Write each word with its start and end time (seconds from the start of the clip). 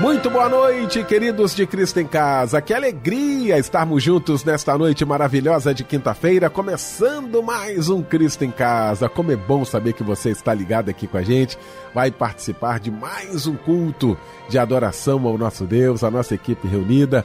Muito 0.00 0.28
boa 0.28 0.48
noite, 0.48 1.02
queridos 1.04 1.54
de 1.54 1.66
Cristo 1.66 2.00
em 2.00 2.06
Casa. 2.06 2.60
Que 2.60 2.74
alegria 2.74 3.58
estarmos 3.58 4.02
juntos 4.02 4.44
nesta 4.44 4.76
noite 4.76 5.04
maravilhosa 5.04 5.72
de 5.72 5.84
quinta-feira, 5.84 6.50
começando 6.50 7.42
mais 7.42 7.88
um 7.88 8.02
Cristo 8.02 8.44
em 8.44 8.50
Casa. 8.50 9.08
Como 9.08 9.32
é 9.32 9.36
bom 9.36 9.64
saber 9.64 9.92
que 9.92 10.02
você 10.02 10.30
está 10.30 10.52
ligado 10.52 10.88
aqui 10.90 11.06
com 11.06 11.16
a 11.16 11.22
gente, 11.22 11.56
vai 11.94 12.10
participar 12.10 12.80
de 12.80 12.90
mais 12.90 13.46
um 13.46 13.54
culto 13.54 14.18
de 14.48 14.58
adoração 14.58 15.26
ao 15.26 15.38
nosso 15.38 15.64
Deus, 15.64 16.04
a 16.04 16.10
nossa 16.10 16.34
equipe 16.34 16.68
reunida 16.68 17.24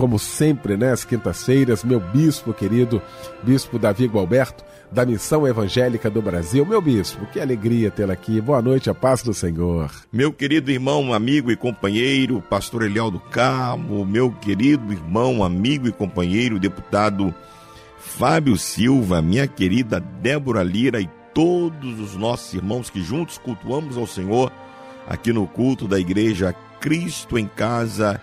como 0.00 0.18
sempre, 0.18 0.78
né, 0.78 0.92
às 0.92 1.04
quintas-feiras, 1.04 1.84
meu 1.84 2.00
bispo 2.00 2.54
querido, 2.54 3.02
bispo 3.42 3.78
Davi 3.78 4.06
Gualberto, 4.06 4.64
da 4.90 5.04
Missão 5.04 5.46
Evangélica 5.46 6.08
do 6.08 6.22
Brasil. 6.22 6.64
Meu 6.64 6.80
bispo, 6.80 7.26
que 7.26 7.38
alegria 7.38 7.90
tê-lo 7.90 8.10
aqui. 8.10 8.40
Boa 8.40 8.62
noite, 8.62 8.88
a 8.88 8.94
paz 8.94 9.22
do 9.22 9.34
Senhor. 9.34 9.92
Meu 10.10 10.32
querido 10.32 10.70
irmão, 10.70 11.12
amigo 11.12 11.52
e 11.52 11.56
companheiro, 11.56 12.40
pastor 12.40 12.84
Eliel 12.84 13.10
do 13.10 13.20
Carmo, 13.20 14.06
meu 14.06 14.32
querido 14.32 14.90
irmão, 14.90 15.44
amigo 15.44 15.86
e 15.86 15.92
companheiro, 15.92 16.58
deputado 16.58 17.34
Fábio 17.98 18.56
Silva, 18.56 19.20
minha 19.20 19.46
querida 19.46 20.00
Débora 20.00 20.62
Lira 20.62 20.98
e 20.98 21.10
todos 21.34 22.00
os 22.00 22.16
nossos 22.16 22.54
irmãos 22.54 22.88
que 22.88 23.02
juntos 23.02 23.36
cultuamos 23.36 23.98
ao 23.98 24.06
Senhor 24.06 24.50
aqui 25.06 25.30
no 25.30 25.46
culto 25.46 25.86
da 25.86 26.00
igreja 26.00 26.54
Cristo 26.80 27.38
em 27.38 27.46
Casa. 27.46 28.18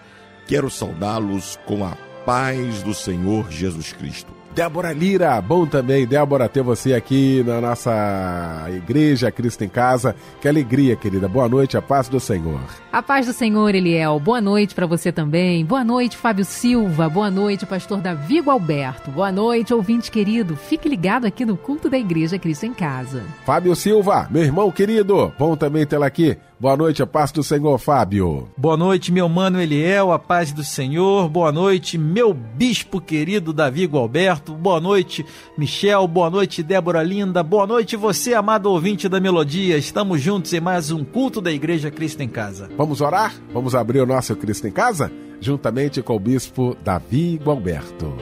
Quero 0.47 0.69
saudá-los 0.69 1.59
com 1.65 1.83
a 1.83 1.97
paz 2.25 2.81
do 2.81 2.93
Senhor 2.93 3.51
Jesus 3.51 3.91
Cristo. 3.91 4.36
Débora 4.57 4.91
Lira, 4.91 5.39
bom 5.39 5.67
também, 5.67 6.07
Débora, 6.07 6.49
ter 6.49 6.63
você 6.63 6.95
aqui 6.95 7.43
na 7.45 7.61
nossa 7.61 8.65
igreja 8.69 9.29
Cristo 9.29 9.63
em 9.63 9.69
Casa. 9.69 10.15
Que 10.41 10.47
alegria, 10.47 10.95
querida. 10.95 11.27
Boa 11.27 11.47
noite, 11.47 11.77
a 11.77 11.81
paz 11.81 12.09
do 12.09 12.19
Senhor. 12.19 12.59
A 12.91 13.03
paz 13.03 13.27
do 13.27 13.33
Senhor, 13.33 13.75
Eliel. 13.75 14.19
Boa 14.19 14.41
noite 14.41 14.73
para 14.73 14.87
você 14.87 15.11
também. 15.11 15.63
Boa 15.63 15.83
noite, 15.83 16.17
Fábio 16.17 16.43
Silva. 16.43 17.07
Boa 17.07 17.29
noite, 17.29 17.67
pastor 17.67 18.01
Davi 18.01 18.41
Alberto. 18.47 19.11
Boa 19.11 19.31
noite, 19.31 19.75
ouvinte 19.75 20.09
querido. 20.09 20.55
Fique 20.55 20.89
ligado 20.89 21.25
aqui 21.25 21.45
no 21.45 21.55
culto 21.55 21.87
da 21.87 21.99
igreja 21.99 22.39
Cristo 22.39 22.65
em 22.65 22.73
Casa. 22.73 23.23
Fábio 23.45 23.75
Silva, 23.75 24.27
meu 24.31 24.41
irmão 24.41 24.71
querido, 24.71 25.31
bom 25.37 25.55
também 25.55 25.85
tê-la 25.85 26.07
aqui. 26.07 26.35
Boa 26.59 26.75
noite, 26.75 27.03
a 27.03 27.05
paz 27.05 27.31
do 27.31 27.43
Senhor, 27.43 27.77
Fábio. 27.77 28.49
Boa 28.57 28.75
noite, 28.75 29.11
meu 29.11 29.29
mano 29.29 29.61
Eliel, 29.61 30.11
a 30.11 30.17
paz 30.17 30.51
do 30.51 30.63
Senhor. 30.63 31.29
Boa 31.29 31.51
noite, 31.51 31.99
meu 31.99 32.33
bispo 32.33 32.99
querido 32.99 33.53
Davi 33.53 33.85
Gualberto. 33.85 34.46
Boa 34.53 34.79
noite, 34.79 35.25
Michel. 35.57 36.07
Boa 36.07 36.29
noite, 36.29 36.63
Débora 36.63 37.03
Linda. 37.03 37.43
Boa 37.43 37.67
noite, 37.67 37.95
você, 37.95 38.33
amado 38.33 38.67
ouvinte 38.67 39.09
da 39.09 39.19
Melodia. 39.19 39.77
Estamos 39.77 40.21
juntos 40.21 40.53
em 40.53 40.59
mais 40.59 40.91
um 40.91 41.03
culto 41.03 41.41
da 41.41 41.51
Igreja 41.51 41.91
Cristo 41.91 42.21
em 42.21 42.29
Casa. 42.29 42.69
Vamos 42.77 43.01
orar? 43.01 43.33
Vamos 43.53 43.75
abrir 43.75 44.01
o 44.01 44.05
nosso 44.05 44.35
Cristo 44.35 44.67
em 44.67 44.71
Casa? 44.71 45.11
Juntamente 45.39 46.01
com 46.01 46.15
o 46.15 46.19
bispo 46.19 46.75
Davi 46.83 47.39
Gualberto. 47.43 48.13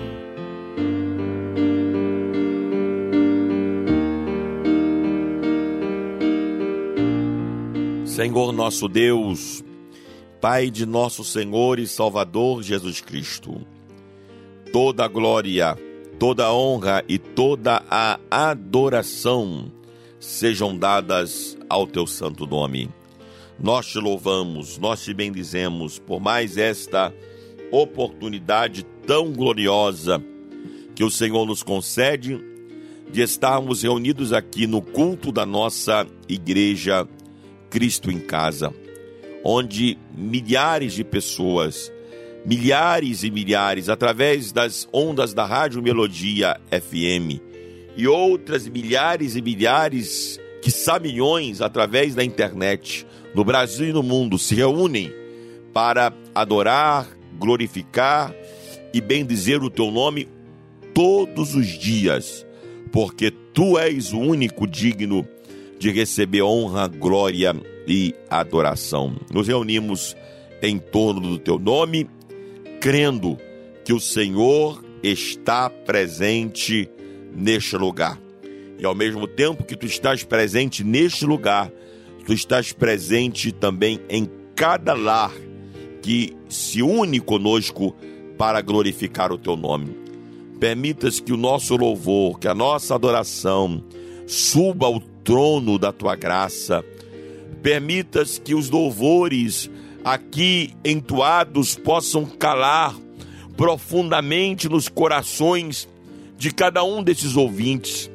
Senhor 8.15 8.53
nosso 8.53 8.87
Deus, 8.87 9.61
Pai 10.39 10.69
de 10.69 10.85
nosso 10.85 11.21
Senhor 11.21 11.79
e 11.79 11.87
Salvador 11.87 12.63
Jesus 12.63 13.01
Cristo, 13.01 13.59
toda 14.71 15.03
a 15.03 15.07
glória, 15.07 15.75
toda 16.19 16.45
a 16.45 16.53
honra 16.53 17.03
e 17.07 17.17
toda 17.17 17.83
a 17.89 18.19
adoração 18.29 19.71
sejam 20.19 20.77
dadas 20.77 21.57
ao 21.69 21.85
teu 21.85 22.07
santo 22.07 22.45
nome. 22.45 22.89
Nós 23.59 23.87
te 23.87 23.99
louvamos, 23.99 24.77
nós 24.77 25.03
te 25.03 25.13
bendizemos 25.13 25.99
por 25.99 26.19
mais 26.19 26.57
esta 26.57 27.13
oportunidade 27.71 28.83
tão 29.05 29.31
gloriosa 29.31 30.21
que 30.93 31.03
o 31.03 31.11
Senhor 31.11 31.45
nos 31.45 31.63
concede 31.63 32.39
de 33.11 33.21
estarmos 33.21 33.83
reunidos 33.83 34.33
aqui 34.33 34.65
no 34.65 34.81
culto 34.81 35.31
da 35.31 35.45
nossa 35.45 36.07
igreja 36.27 37.07
Cristo 37.69 38.11
em 38.11 38.19
Casa, 38.19 38.73
onde 39.43 39.97
milhares 40.15 40.93
de 40.93 41.03
pessoas, 41.03 41.91
milhares 42.45 43.23
e 43.23 43.31
milhares, 43.31 43.89
através 43.89 44.51
das 44.51 44.87
ondas 44.93 45.33
da 45.33 45.45
Rádio 45.45 45.81
Melodia 45.81 46.59
FM 46.69 47.41
e 47.97 48.07
outras 48.07 48.67
milhares 48.67 49.35
e 49.35 49.41
milhares, 49.41 50.39
que 50.61 50.71
milhões, 50.99 51.61
através 51.61 52.13
da 52.13 52.23
internet, 52.23 53.05
no 53.33 53.43
Brasil 53.43 53.89
e 53.89 53.93
no 53.93 54.03
mundo, 54.03 54.37
se 54.37 54.53
reúnem 54.53 55.11
para 55.73 56.13
adorar, 56.33 57.07
glorificar 57.37 58.33
e 58.93 58.99
bendizer 58.99 59.63
o 59.63 59.69
teu 59.69 59.91
nome 59.91 60.27
todos 60.93 61.55
os 61.55 61.67
dias, 61.67 62.45
porque 62.91 63.31
tu 63.31 63.77
és 63.77 64.13
o 64.13 64.19
único 64.19 64.67
digno 64.67 65.27
de 65.77 65.91
receber 65.91 66.41
honra, 66.41 66.87
glória 66.87 67.55
e 67.87 68.13
adoração. 68.29 69.15
Nos 69.31 69.47
reunimos 69.47 70.15
em 70.61 70.79
torno 70.79 71.29
do 71.29 71.37
teu 71.37 71.59
nome, 71.59 72.09
crendo 72.85 73.35
que 73.83 73.91
o 73.91 73.99
Senhor 73.99 74.85
está 75.01 75.71
presente 75.71 76.87
neste 77.35 77.75
lugar. 77.75 78.21
E 78.77 78.85
ao 78.85 78.93
mesmo 78.93 79.25
tempo 79.25 79.63
que 79.63 79.75
tu 79.75 79.87
estás 79.87 80.23
presente 80.23 80.83
neste 80.83 81.25
lugar, 81.25 81.71
tu 82.27 82.31
estás 82.31 82.71
presente 82.71 83.51
também 83.51 83.99
em 84.07 84.29
cada 84.55 84.93
lar 84.93 85.33
que 86.03 86.37
se 86.47 86.83
une 86.83 87.19
conosco 87.19 87.95
para 88.37 88.61
glorificar 88.61 89.31
o 89.31 89.37
teu 89.39 89.55
nome. 89.55 89.97
Permitas 90.59 91.19
que 91.19 91.33
o 91.33 91.37
nosso 91.37 91.75
louvor, 91.75 92.37
que 92.37 92.47
a 92.47 92.53
nossa 92.53 92.93
adoração 92.93 93.83
suba 94.27 94.85
ao 94.85 94.99
trono 95.23 95.79
da 95.79 95.91
tua 95.91 96.15
graça. 96.15 96.85
Permitas 97.63 98.37
que 98.37 98.53
os 98.53 98.69
louvores 98.69 99.71
aqui 100.05 100.71
entoados 100.85 101.75
possam 101.75 102.27
calar 102.27 102.95
profundamente 103.57 104.69
nos 104.69 104.87
corações 104.87 105.89
de 106.37 106.53
cada 106.53 106.83
um 106.83 107.01
desses 107.01 107.35
ouvintes. 107.35 108.11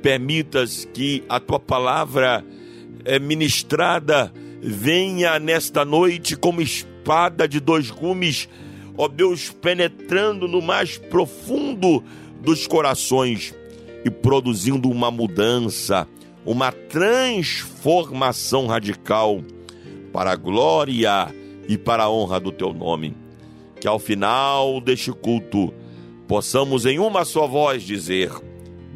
Permitas 0.00 0.86
que 0.94 1.24
a 1.28 1.40
tua 1.40 1.58
palavra 1.58 2.44
é, 3.04 3.18
ministrada 3.18 4.32
venha 4.62 5.40
nesta 5.40 5.84
noite 5.84 6.36
como 6.36 6.62
espada 6.62 7.48
de 7.48 7.58
dois 7.58 7.90
gumes, 7.90 8.48
ó 8.96 9.08
Deus, 9.08 9.50
penetrando 9.50 10.46
no 10.46 10.62
mais 10.62 10.96
profundo 10.96 12.04
dos 12.40 12.68
corações 12.68 13.52
e 14.04 14.10
produzindo 14.10 14.88
uma 14.88 15.10
mudança, 15.10 16.06
uma 16.44 16.70
transformação 16.70 18.68
radical 18.68 19.42
para 20.16 20.32
a 20.32 20.36
glória 20.36 21.28
e 21.68 21.76
para 21.76 22.04
a 22.04 22.10
honra 22.10 22.40
do 22.40 22.50
teu 22.50 22.72
nome. 22.72 23.14
Que 23.78 23.86
ao 23.86 23.98
final 23.98 24.80
deste 24.80 25.12
culto 25.12 25.74
possamos 26.26 26.86
em 26.86 26.98
uma 26.98 27.22
só 27.26 27.46
voz 27.46 27.82
dizer: 27.82 28.32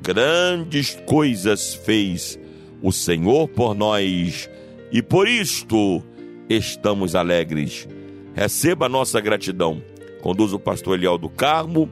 Grandes 0.00 0.98
coisas 1.04 1.74
fez 1.74 2.38
o 2.80 2.90
Senhor 2.90 3.48
por 3.48 3.74
nós 3.74 4.48
e 4.90 5.02
por 5.02 5.28
isto 5.28 6.02
estamos 6.48 7.14
alegres. 7.14 7.86
Receba 8.34 8.86
a 8.86 8.88
nossa 8.88 9.20
gratidão. 9.20 9.82
Conduz 10.22 10.54
o 10.54 10.58
pastor 10.58 10.96
Eliel 10.96 11.18
do 11.18 11.28
Carmo 11.28 11.90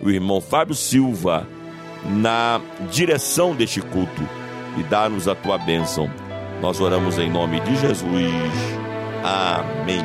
e 0.00 0.06
o 0.06 0.10
irmão 0.10 0.40
Fábio 0.40 0.74
Silva 0.74 1.46
na 2.06 2.58
direção 2.90 3.54
deste 3.54 3.82
culto 3.82 4.26
e 4.78 4.82
dá-nos 4.84 5.28
a 5.28 5.34
tua 5.34 5.58
bênção. 5.58 6.10
Nós 6.62 6.80
oramos 6.80 7.18
em 7.18 7.28
nome 7.28 7.58
de 7.58 7.74
Jesus. 7.74 8.06
Amém. 9.24 10.00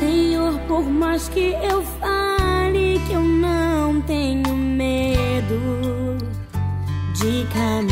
Senhor, 0.00 0.58
por 0.60 0.84
mais 0.84 1.28
que 1.28 1.54
eu 1.62 1.82
fale 2.00 2.98
que 3.06 3.12
eu 3.12 3.20
não 3.20 4.00
tenho 4.00 4.56
medo 4.56 6.16
de 7.12 7.46
caminhar, 7.52 7.90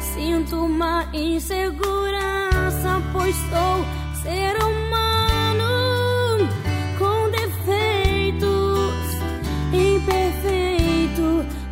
sinto 0.00 0.56
uma 0.56 1.04
insegurança, 1.12 3.02
pois 3.12 3.36
sou 3.36 3.84
ser 4.22 4.56
humano 4.56 4.87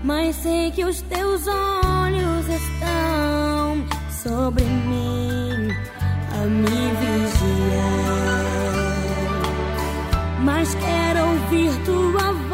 mas 0.07 0.37
sei 0.37 0.71
que 0.71 0.85
os 0.85 1.03
teus 1.03 1.49
olhos 1.49 2.47
estão 2.49 3.85
sobre 4.23 4.63
mim 4.63 5.69
a 6.33 6.47
me 6.47 6.93
vigiar. 7.01 7.27
Mas 10.45 10.75
quero 10.77 11.27
ouvir 11.27 11.73
tua 11.85 12.33
voz 12.33 12.46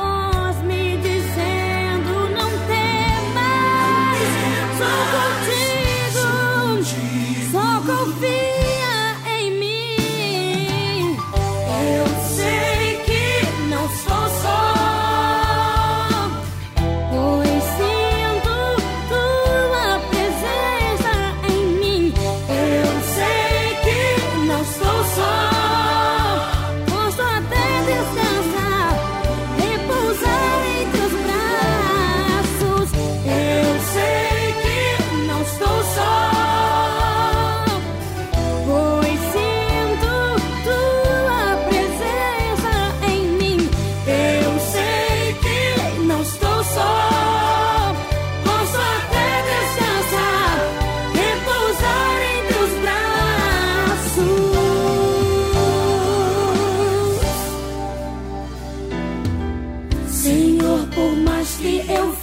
amaste, 61.43 61.85
eu 61.89 62.17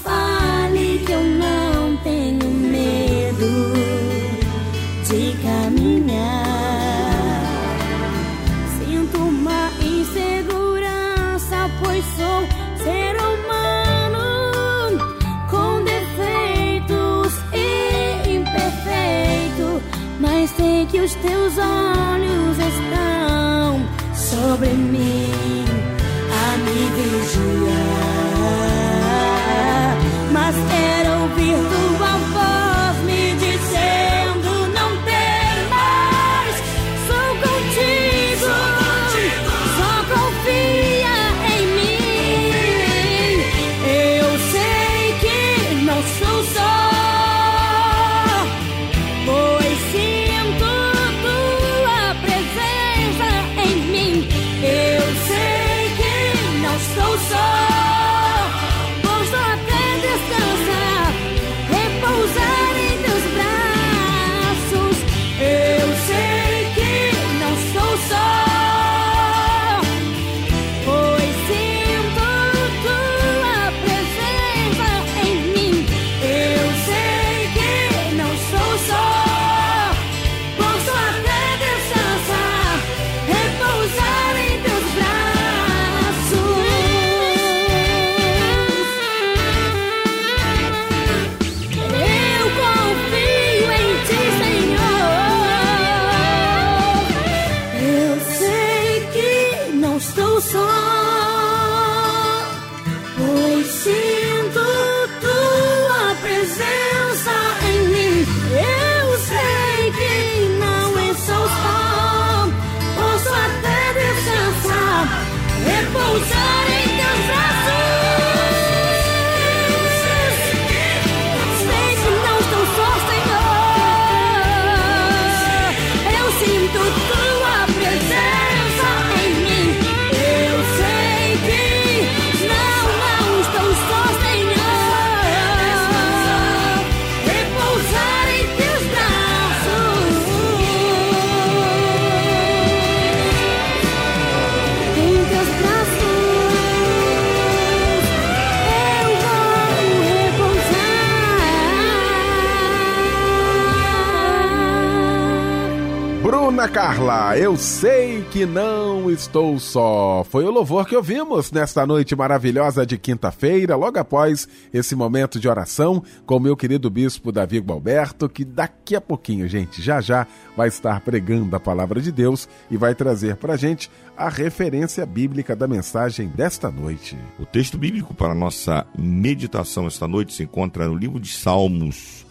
Carla, 156.80 157.38
eu 157.38 157.58
sei 157.58 158.24
que 158.32 158.46
não 158.46 159.12
estou 159.12 159.60
só. 159.60 160.26
Foi 160.30 160.46
o 160.46 160.50
louvor 160.50 160.88
que 160.88 160.96
ouvimos 160.96 161.52
nesta 161.52 161.86
noite 161.86 162.16
maravilhosa 162.16 162.86
de 162.86 162.98
quinta-feira, 162.98 163.76
logo 163.76 164.00
após 164.00 164.48
esse 164.74 164.96
momento 164.96 165.42
de 165.42 165.50
oração 165.50 166.02
com 166.26 166.40
meu 166.40 166.56
querido 166.56 166.90
bispo 166.90 167.34
Davi 167.34 167.60
Gualberto, 167.60 168.30
que 168.30 168.46
daqui 168.46 168.96
a 168.96 169.02
pouquinho, 169.02 169.46
gente, 169.46 169.82
já 169.82 170.00
já 170.00 170.26
vai 170.56 170.70
estar 170.70 171.02
pregando 171.02 171.54
a 171.54 171.60
palavra 171.60 172.00
de 172.00 172.14
Deus 172.14 172.48
e 172.72 172.78
vai 172.78 172.96
trazer 172.96 173.36
para 173.36 173.58
gente 173.58 173.92
a 174.16 174.30
referência 174.30 175.06
bíblica 175.06 175.58
da 175.58 175.68
mensagem 175.68 176.30
desta 176.30 176.72
noite. 176.72 177.18
O 177.38 177.46
texto 177.46 177.78
bíblico 177.78 178.14
para 178.14 178.34
nossa 178.34 178.88
meditação 178.98 179.86
esta 179.86 180.08
noite 180.08 180.34
se 180.34 180.44
encontra 180.44 180.88
no 180.88 180.96
livro 180.96 181.20
de 181.20 181.30
Salmos 181.30 182.26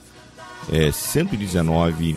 é, 0.73 0.91
119 0.91 2.17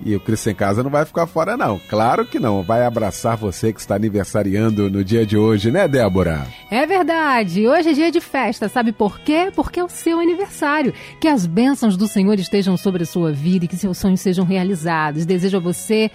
E 0.00 0.14
o 0.14 0.20
Cristo 0.20 0.50
em 0.50 0.54
Casa 0.54 0.82
não 0.82 0.90
vai 0.90 1.04
ficar 1.04 1.26
fora, 1.26 1.56
não. 1.56 1.80
Claro 1.88 2.26
que 2.26 2.38
não. 2.38 2.62
Vai 2.62 2.84
abraçar 2.84 3.36
você 3.36 3.72
que 3.72 3.80
está 3.80 3.94
aniversariando 3.94 4.90
no 4.90 5.04
dia 5.04 5.24
de 5.24 5.36
hoje, 5.36 5.70
né, 5.70 5.86
Débora? 5.88 6.46
É 6.70 6.86
verdade. 6.86 7.66
Hoje 7.66 7.90
é 7.90 7.92
dia 7.92 8.10
de 8.10 8.20
festa. 8.20 8.68
Sabe 8.68 8.92
por 8.92 9.20
quê? 9.20 9.50
Porque 9.54 9.80
é 9.80 9.84
o 9.84 9.88
seu 9.88 10.18
aniversário. 10.18 10.92
Que 11.20 11.28
as 11.28 11.46
bênçãos 11.46 11.96
do 11.96 12.08
Senhor 12.08 12.38
estejam 12.38 12.76
sobre 12.76 13.04
a 13.04 13.06
sua 13.06 13.32
vida 13.32 13.64
e 13.64 13.68
que 13.68 13.76
seus 13.76 13.98
sonhos 13.98 14.20
sejam 14.20 14.44
realizados. 14.44 15.24
Desejo 15.24 15.56
a 15.56 15.60
você 15.60 16.10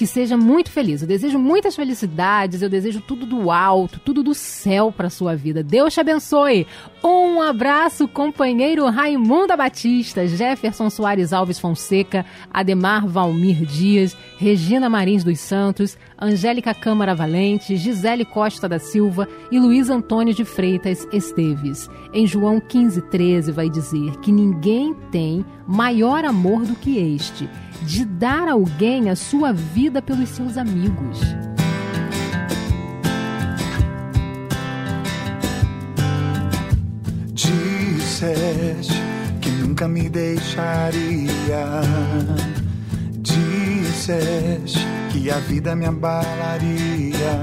que 0.00 0.06
seja 0.06 0.34
muito 0.34 0.70
feliz. 0.70 1.02
Eu 1.02 1.08
desejo 1.08 1.38
muitas 1.38 1.76
felicidades, 1.76 2.62
eu 2.62 2.70
desejo 2.70 3.02
tudo 3.02 3.26
do 3.26 3.50
alto, 3.50 4.00
tudo 4.00 4.22
do 4.22 4.32
céu 4.32 4.90
para 4.90 5.10
sua 5.10 5.36
vida. 5.36 5.62
Deus 5.62 5.92
te 5.92 6.00
abençoe. 6.00 6.66
Um 7.04 7.42
abraço, 7.42 8.08
companheiro 8.08 8.88
Raimunda 8.88 9.58
Batista, 9.58 10.26
Jefferson 10.26 10.88
Soares 10.88 11.34
Alves 11.34 11.58
Fonseca, 11.58 12.24
Ademar 12.50 13.06
Valmir 13.06 13.66
Dias, 13.66 14.16
Regina 14.38 14.88
Marins 14.88 15.22
dos 15.22 15.38
Santos, 15.38 15.98
Angélica 16.20 16.74
Câmara 16.74 17.14
Valente, 17.14 17.76
Gisele 17.76 18.24
Costa 18.24 18.68
da 18.68 18.78
Silva 18.78 19.26
e 19.50 19.58
Luiz 19.58 19.88
Antônio 19.88 20.34
de 20.34 20.44
Freitas 20.44 21.06
Esteves. 21.12 21.88
Em 22.12 22.26
João 22.26 22.60
15,13 22.60 23.50
vai 23.50 23.70
dizer 23.70 24.16
que 24.18 24.30
ninguém 24.30 24.94
tem 25.10 25.44
maior 25.66 26.24
amor 26.24 26.66
do 26.66 26.74
que 26.76 26.98
este 26.98 27.48
de 27.82 28.04
dar 28.04 28.48
a 28.48 28.52
alguém 28.52 29.08
a 29.08 29.16
sua 29.16 29.52
vida 29.52 30.02
pelos 30.02 30.28
seus 30.28 30.58
amigos. 30.58 31.18
Disseste 37.32 38.92
que 39.40 39.50
nunca 39.50 39.88
me 39.88 40.08
deixaria. 40.10 41.00
Disseste 44.00 44.80
que 45.10 45.30
a 45.30 45.36
vida 45.40 45.76
me 45.76 45.84
abalaria. 45.84 47.36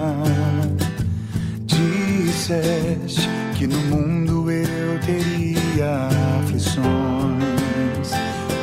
Disseste 1.68 3.30
que 3.56 3.68
no 3.68 3.78
mundo 3.78 4.50
eu 4.50 5.00
teria 5.06 6.08
aflições 6.40 6.88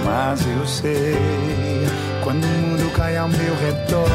mas 0.05 0.41
eu 0.45 0.67
sei 0.67 1.87
quando 2.25 2.43
o 2.43 2.49
mundo 2.49 2.93
cai 2.97 3.17
ao 3.17 3.29
meu 3.29 3.55
redor, 3.61 4.11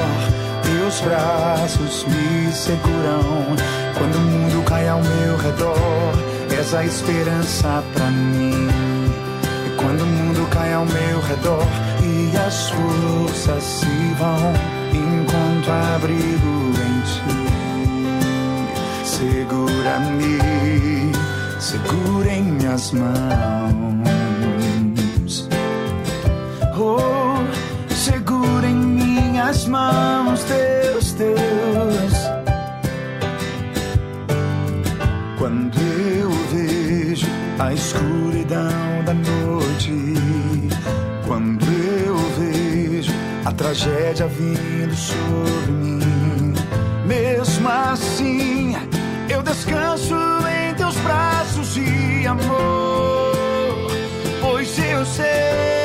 teus 0.62 1.00
braços 1.00 2.06
me 2.06 2.52
seguram. 2.52 3.56
Quando 3.98 4.16
o 4.16 4.22
mundo 4.22 4.62
cai 4.66 4.90
ao 4.90 5.02
meu 5.02 5.38
redor, 5.38 6.14
és 6.52 6.74
a 6.74 6.84
esperança 6.84 7.82
pra 7.94 8.08
mim. 8.12 8.68
E 9.68 9.82
quando 9.82 10.02
o 10.02 10.06
mundo 10.06 10.50
cai 10.50 10.74
ao 10.74 10.86
meu 10.86 11.22
redor 11.22 11.90
e 12.10 12.38
as 12.38 12.70
forças 12.70 13.64
se 13.64 14.14
vão, 14.18 14.54
encontro 14.94 15.72
abrigo 15.96 16.74
em 16.88 17.02
ti. 17.06 17.40
Segura-me, 19.06 20.40
segura 21.60 22.32
em 22.32 22.44
minhas 22.44 22.92
mãos 22.92 24.00
Oh, 26.82 27.44
segura 27.94 28.66
em 28.66 28.74
minhas 28.74 29.66
mãos, 29.66 30.46
Deus, 30.46 31.12
Deus. 31.12 32.14
Quando 35.38 35.78
eu 35.78 36.30
vejo 36.54 37.28
a 37.60 37.74
escuridão 37.74 39.04
da 39.06 39.14
noite, 39.14 39.92
a 43.50 43.52
tragédia 43.52 44.28
vindo 44.28 44.96
sobre 44.96 45.72
mim, 45.72 46.54
mesmo 47.06 47.68
assim 47.68 48.76
eu 49.28 49.42
descanso 49.42 50.14
em 50.48 50.76
teus 50.76 50.96
braços 50.98 51.74
de 51.74 52.28
amor, 52.28 53.92
pois 54.40 54.78
eu 54.78 55.04
sei 55.04 55.79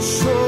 o. 0.00 0.47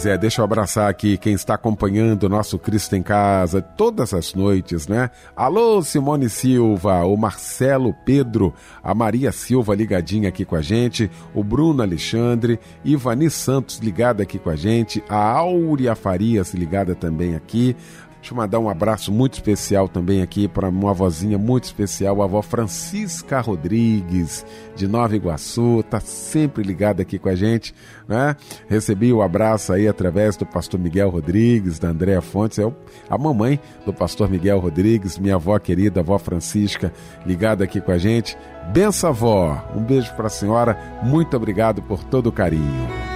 Pois 0.00 0.06
é, 0.06 0.16
deixa 0.16 0.40
eu 0.40 0.46
abraçar 0.46 0.88
aqui 0.88 1.18
quem 1.18 1.34
está 1.34 1.52
acompanhando 1.52 2.22
o 2.22 2.28
nosso 2.30 2.58
Cristo 2.58 2.96
em 2.96 3.02
Casa 3.02 3.60
todas 3.60 4.14
as 4.14 4.32
noites, 4.32 4.88
né? 4.88 5.10
Alô, 5.36 5.82
Simone 5.82 6.30
Silva, 6.30 7.04
o 7.04 7.14
Marcelo 7.18 7.94
Pedro, 8.02 8.54
a 8.82 8.94
Maria 8.94 9.30
Silva 9.30 9.74
ligadinha 9.74 10.30
aqui 10.30 10.42
com 10.42 10.56
a 10.56 10.62
gente, 10.62 11.10
o 11.34 11.44
Bruno 11.44 11.82
Alexandre, 11.82 12.58
Ivani 12.82 13.28
Santos 13.28 13.78
ligada 13.80 14.22
aqui 14.22 14.38
com 14.38 14.48
a 14.48 14.56
gente, 14.56 15.04
a 15.06 15.18
Áurea 15.18 15.94
Farias 15.94 16.54
ligada 16.54 16.94
também 16.94 17.34
aqui, 17.34 17.76
Deixa 18.20 18.34
eu 18.34 18.36
mandar 18.36 18.58
um 18.58 18.68
abraço 18.68 19.10
muito 19.10 19.34
especial 19.34 19.88
também 19.88 20.20
aqui 20.20 20.46
para 20.46 20.68
uma 20.68 20.92
vozinha 20.92 21.38
muito 21.38 21.64
especial, 21.64 22.20
a 22.20 22.26
avó 22.26 22.42
Francisca 22.42 23.40
Rodrigues, 23.40 24.44
de 24.76 24.86
Nova 24.86 25.16
Iguaçu, 25.16 25.82
tá 25.88 26.00
sempre 26.00 26.62
ligada 26.62 27.00
aqui 27.00 27.18
com 27.18 27.30
a 27.30 27.34
gente, 27.34 27.74
né? 28.06 28.36
Recebi 28.68 29.10
o 29.10 29.22
abraço 29.22 29.72
aí 29.72 29.88
através 29.88 30.36
do 30.36 30.44
pastor 30.44 30.78
Miguel 30.78 31.08
Rodrigues, 31.08 31.78
da 31.78 31.88
Andréa 31.88 32.20
Fontes, 32.20 32.58
é 32.58 32.72
a 33.08 33.16
mamãe 33.16 33.58
do 33.86 33.92
pastor 33.92 34.30
Miguel 34.30 34.58
Rodrigues, 34.58 35.18
minha 35.18 35.36
avó 35.36 35.58
querida, 35.58 36.00
a 36.00 36.02
avó 36.02 36.18
Francisca, 36.18 36.92
ligada 37.24 37.64
aqui 37.64 37.80
com 37.80 37.90
a 37.90 37.98
gente. 37.98 38.36
Benção, 38.70 39.10
avó. 39.10 39.64
Um 39.74 39.82
beijo 39.82 40.14
para 40.14 40.26
a 40.26 40.30
senhora. 40.30 41.00
Muito 41.02 41.36
obrigado 41.36 41.82
por 41.82 42.04
todo 42.04 42.28
o 42.28 42.32
carinho. 42.32 43.09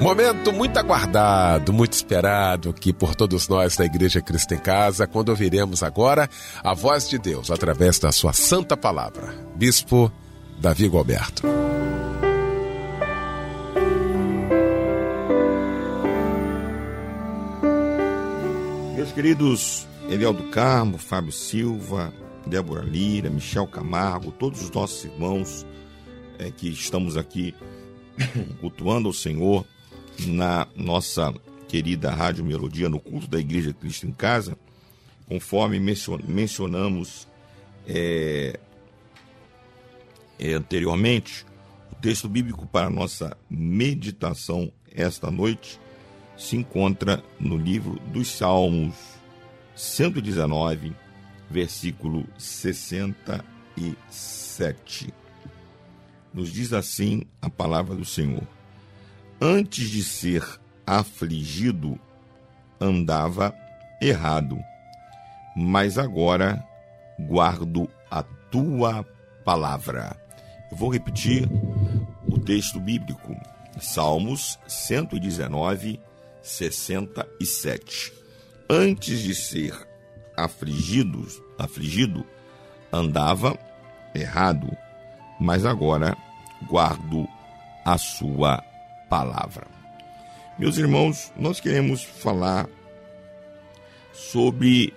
Momento 0.00 0.52
muito 0.52 0.78
aguardado, 0.78 1.72
muito 1.72 1.92
esperado 1.92 2.70
aqui 2.70 2.92
por 2.92 3.16
todos 3.16 3.48
nós 3.48 3.76
da 3.76 3.84
Igreja 3.84 4.22
Cristo 4.22 4.54
em 4.54 4.58
Casa, 4.58 5.08
quando 5.08 5.30
ouviremos 5.30 5.82
agora 5.82 6.30
a 6.62 6.72
voz 6.72 7.08
de 7.08 7.18
Deus 7.18 7.50
através 7.50 7.98
da 7.98 8.12
sua 8.12 8.32
santa 8.32 8.76
palavra. 8.76 9.34
Bispo 9.56 10.10
Davi 10.60 10.86
Gualberto. 10.86 11.42
Meus 18.94 19.10
queridos 19.10 19.88
Eliel 20.08 20.34
Carmo, 20.52 20.96
Fábio 20.96 21.32
Silva, 21.32 22.12
Débora 22.46 22.84
Lira, 22.84 23.28
Michel 23.28 23.66
Camargo, 23.66 24.30
todos 24.30 24.62
os 24.62 24.70
nossos 24.70 25.04
irmãos 25.04 25.66
é, 26.38 26.52
que 26.52 26.68
estamos 26.68 27.16
aqui 27.16 27.52
cultuando 28.60 29.08
o 29.08 29.12
Senhor 29.12 29.66
na 30.26 30.66
nossa 30.76 31.32
querida 31.68 32.10
Rádio 32.10 32.44
Melodia, 32.44 32.88
no 32.88 32.98
culto 33.00 33.28
da 33.28 33.38
Igreja 33.38 33.72
Cristo 33.72 34.06
em 34.06 34.12
Casa, 34.12 34.56
conforme 35.26 35.78
mencio- 35.78 36.20
mencionamos 36.26 37.28
é, 37.86 38.58
é, 40.38 40.52
anteriormente, 40.54 41.44
o 41.92 41.94
texto 41.96 42.28
bíblico 42.28 42.66
para 42.66 42.90
nossa 42.90 43.36
meditação 43.50 44.70
esta 44.94 45.30
noite 45.30 45.78
se 46.36 46.56
encontra 46.56 47.22
no 47.38 47.56
livro 47.56 47.98
dos 48.12 48.28
Salmos 48.28 48.94
119, 49.74 50.92
versículo 51.50 52.26
67. 52.36 55.12
Nos 56.32 56.52
diz 56.52 56.72
assim 56.72 57.22
a 57.40 57.48
palavra 57.50 57.94
do 57.94 58.04
Senhor: 58.04 58.42
Antes 59.40 59.88
de 59.90 60.02
ser 60.02 60.44
afligido, 60.84 61.96
andava 62.80 63.54
errado, 64.02 64.58
mas 65.54 65.96
agora 65.96 66.60
guardo 67.20 67.88
a 68.10 68.24
tua 68.50 69.06
palavra. 69.44 70.16
Eu 70.72 70.76
vou 70.76 70.92
repetir 70.92 71.48
o 72.26 72.36
texto 72.36 72.80
bíblico, 72.80 73.36
Salmos 73.80 74.58
119, 74.66 76.00
67. 76.42 78.12
Antes 78.68 79.20
de 79.20 79.36
ser 79.36 79.72
afligido, 80.36 81.28
afligido, 81.56 82.26
andava 82.92 83.56
errado, 84.12 84.68
mas 85.38 85.64
agora 85.64 86.16
guardo 86.68 87.28
a 87.84 87.96
sua 87.96 88.67
palavra. 89.08 89.66
Meus 90.58 90.76
irmãos, 90.76 91.32
nós 91.36 91.60
queremos 91.60 92.02
falar 92.02 92.68
sobre 94.12 94.92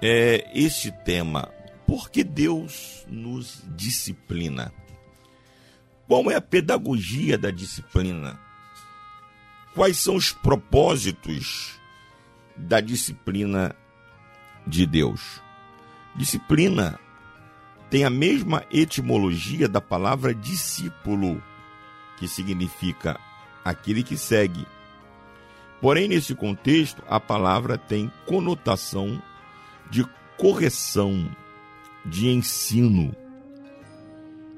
é, 0.00 0.48
este 0.54 0.92
tema. 0.92 1.52
Por 1.86 2.10
que 2.10 2.22
Deus 2.22 3.04
nos 3.08 3.62
disciplina? 3.76 4.72
Qual 6.06 6.30
é 6.30 6.36
a 6.36 6.40
pedagogia 6.40 7.36
da 7.36 7.50
disciplina? 7.50 8.38
Quais 9.74 9.98
são 9.98 10.14
os 10.14 10.32
propósitos 10.32 11.78
da 12.56 12.80
disciplina 12.80 13.74
de 14.66 14.86
Deus? 14.86 15.42
Disciplina 16.14 16.98
tem 17.90 18.04
a 18.04 18.10
mesma 18.10 18.64
etimologia 18.70 19.68
da 19.68 19.80
palavra 19.80 20.34
discípulo, 20.34 21.42
que 22.18 22.26
significa 22.26 23.20
aquele 23.66 24.04
que 24.04 24.16
segue. 24.16 24.64
Porém, 25.80 26.06
nesse 26.06 26.36
contexto, 26.36 27.02
a 27.08 27.18
palavra 27.18 27.76
tem 27.76 28.10
conotação 28.24 29.20
de 29.90 30.06
correção, 30.38 31.28
de 32.04 32.28
ensino. 32.28 33.14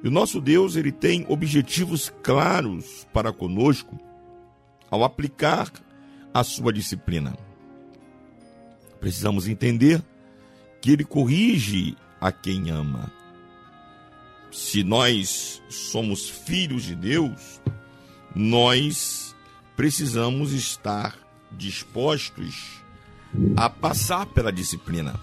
E 0.05 0.09
o 0.09 0.11
nosso 0.11 0.41
Deus, 0.43 0.77
ele 0.77 0.93
tem 0.93 1.25
objetivos 1.27 2.13
claros 2.23 3.07
para 3.11 3.33
conosco 3.33 3.99
ao 4.91 5.03
aplicar 5.03 5.73
a 6.33 6.45
sua 6.45 6.71
disciplina. 6.71 7.35
Precisamos 9.01 9.49
entender 9.49 10.03
que 10.83 10.93
ele 10.93 11.05
corrige 11.05 11.97
a 12.21 12.31
quem 12.31 12.71
ama. 12.71 13.11
Se 14.51 14.85
nós 14.85 15.63
somos 15.69 16.29
filhos 16.29 16.83
de 16.83 16.95
Deus, 16.95 17.61
nós 18.35 19.35
precisamos 19.77 20.53
estar 20.53 21.17
dispostos 21.53 22.83
a 23.57 23.69
passar 23.69 24.27
pela 24.27 24.53
disciplina. 24.53 25.19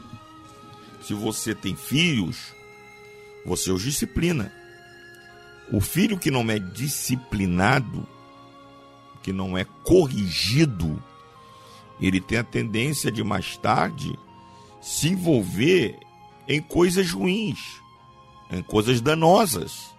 Se 1.02 1.14
você 1.14 1.54
tem 1.54 1.76
filhos, 1.76 2.54
você 3.46 3.72
os 3.72 3.82
disciplina. 3.82 4.52
O 5.72 5.80
filho 5.80 6.18
que 6.18 6.32
não 6.32 6.50
é 6.50 6.60
disciplinado, 6.60 8.08
que 9.22 9.32
não 9.32 9.58
é 9.58 9.66
corrigido, 9.84 11.02
ele 12.00 12.20
tem 12.20 12.38
a 12.38 12.44
tendência 12.44 13.12
de 13.12 13.24
mais 13.24 13.58
tarde 13.58 14.18
se 14.82 15.10
envolver 15.10 15.98
em 16.48 16.62
coisas 16.62 17.12
ruins, 17.12 17.60
em 18.52 18.62
coisas 18.62 19.02
danosas. 19.02 19.95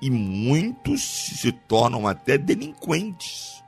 E 0.00 0.10
muitos 0.10 1.02
se 1.02 1.52
tornam 1.52 2.06
até 2.06 2.38
delinquentes. 2.38 3.62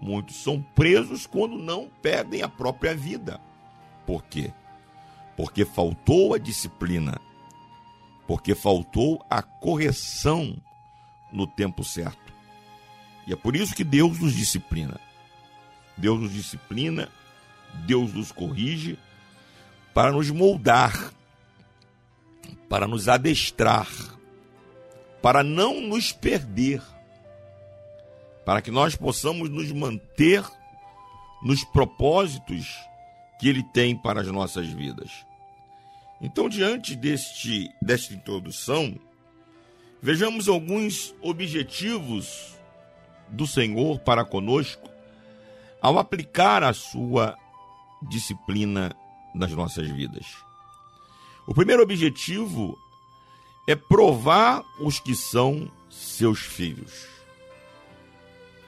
Muitos 0.00 0.36
são 0.36 0.60
presos 0.74 1.26
quando 1.26 1.56
não 1.56 1.88
perdem 2.02 2.42
a 2.42 2.48
própria 2.48 2.94
vida. 2.94 3.40
Por 4.06 4.24
quê? 4.24 4.52
Porque 5.36 5.64
faltou 5.64 6.34
a 6.34 6.38
disciplina. 6.38 7.20
Porque 8.26 8.54
faltou 8.54 9.24
a 9.30 9.42
correção 9.42 10.56
no 11.32 11.46
tempo 11.46 11.84
certo. 11.84 12.32
E 13.26 13.32
é 13.32 13.36
por 13.36 13.54
isso 13.54 13.74
que 13.74 13.84
Deus 13.84 14.18
nos 14.18 14.34
disciplina. 14.34 15.00
Deus 15.96 16.20
nos 16.20 16.32
disciplina, 16.32 17.08
Deus 17.86 18.14
nos 18.14 18.32
corrige 18.32 18.96
para 19.92 20.12
nos 20.12 20.30
moldar, 20.30 21.12
para 22.68 22.86
nos 22.86 23.08
adestrar, 23.08 23.88
para 25.22 25.42
não 25.42 25.80
nos 25.80 26.12
perder, 26.12 26.82
para 28.44 28.62
que 28.62 28.70
nós 28.70 28.96
possamos 28.96 29.48
nos 29.50 29.70
manter 29.72 30.44
nos 31.42 31.64
propósitos 31.64 32.66
que 33.38 33.48
Ele 33.48 33.62
tem 33.62 33.96
para 33.96 34.20
as 34.20 34.28
nossas 34.28 34.66
vidas. 34.68 35.10
Então, 36.20 36.48
diante 36.48 36.96
deste, 36.96 37.70
desta 37.80 38.12
introdução, 38.14 38.98
vejamos 40.02 40.48
alguns 40.48 41.14
objetivos 41.22 42.56
do 43.28 43.46
Senhor 43.46 44.00
para 44.00 44.24
conosco 44.24 44.88
ao 45.80 45.98
aplicar 45.98 46.64
a 46.64 46.72
sua 46.72 47.36
disciplina 48.08 48.94
nas 49.34 49.52
nossas 49.52 49.88
vidas. 49.88 50.26
O 51.46 51.54
primeiro 51.54 51.82
objetivo 51.82 52.76
é 53.68 53.76
provar 53.76 54.64
os 54.80 54.98
que 54.98 55.14
são 55.14 55.70
seus 55.90 56.38
filhos. 56.38 57.06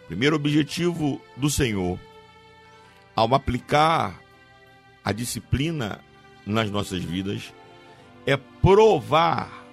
Primeiro 0.06 0.36
objetivo 0.36 1.18
do 1.38 1.48
Senhor, 1.48 1.98
ao 3.16 3.34
aplicar 3.34 4.20
a 5.02 5.10
disciplina 5.10 6.04
nas 6.44 6.70
nossas 6.70 7.02
vidas, 7.02 7.50
é 8.26 8.36
provar 8.36 9.64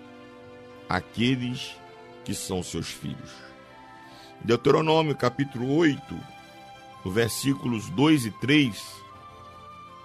aqueles 0.87 1.75
que 2.23 2.33
são 2.33 2.63
seus 2.63 2.87
filhos. 2.87 3.31
Deuteronômio 4.45 5.13
capítulo 5.13 5.75
8, 5.75 6.01
no 7.03 7.11
versículos 7.11 7.89
2 7.89 8.27
e 8.27 8.31
3, 8.31 8.81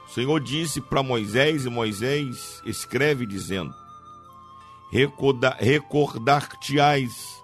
o 0.04 0.11
Senhor 0.11 0.40
disse 0.40 0.80
para 0.80 1.00
Moisés, 1.00 1.64
e 1.64 1.70
Moisés 1.70 2.61
escreve 2.66 3.24
dizendo: 3.24 3.82
Recordar-te-ás 4.92 7.42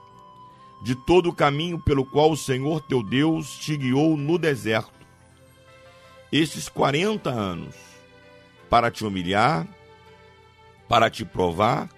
de 0.82 0.94
todo 0.94 1.30
o 1.30 1.34
caminho 1.34 1.78
pelo 1.78 2.04
qual 2.04 2.30
o 2.30 2.36
Senhor 2.36 2.82
teu 2.82 3.02
Deus 3.02 3.56
te 3.56 3.74
guiou 3.76 4.16
no 4.16 4.38
deserto, 4.38 4.92
estes 6.30 6.68
40 6.68 7.30
anos, 7.30 7.74
para 8.68 8.90
te 8.90 9.04
humilhar, 9.04 9.66
para 10.86 11.10
te 11.10 11.24
provar, 11.24 11.88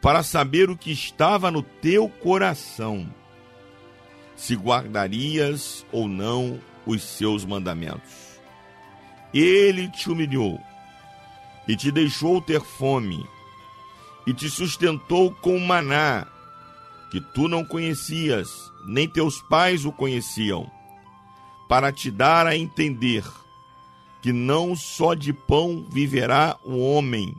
para 0.00 0.22
saber 0.22 0.70
o 0.70 0.76
que 0.76 0.90
estava 0.90 1.50
no 1.50 1.62
teu 1.62 2.08
coração, 2.08 3.06
se 4.34 4.54
guardarias 4.54 5.84
ou 5.92 6.08
não 6.08 6.58
os 6.86 7.02
seus 7.02 7.44
mandamentos. 7.44 8.40
Ele 9.34 9.88
te 9.90 10.10
humilhou 10.10 10.58
e 11.68 11.76
te 11.76 11.92
deixou 11.92 12.40
ter 12.40 12.60
fome, 12.60 13.26
e 14.26 14.34
te 14.34 14.50
sustentou 14.50 15.30
com 15.30 15.58
maná, 15.58 16.26
que 17.10 17.20
tu 17.20 17.48
não 17.48 17.64
conhecias, 17.64 18.72
nem 18.84 19.08
teus 19.08 19.40
pais 19.42 19.84
o 19.84 19.92
conheciam, 19.92 20.70
para 21.68 21.92
te 21.92 22.10
dar 22.10 22.46
a 22.46 22.56
entender 22.56 23.24
que 24.20 24.32
não 24.32 24.74
só 24.74 25.14
de 25.14 25.32
pão 25.32 25.86
viverá 25.88 26.56
o 26.64 26.78
homem, 26.78 27.34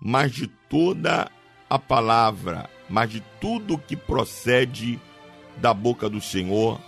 mas 0.00 0.32
de 0.32 0.46
toda 0.46 1.30
a 1.68 1.78
palavra, 1.78 2.70
mas 2.88 3.10
de 3.10 3.20
tudo 3.40 3.76
que 3.76 3.96
procede 3.96 4.98
da 5.58 5.74
boca 5.74 6.08
do 6.08 6.20
Senhor 6.20 6.80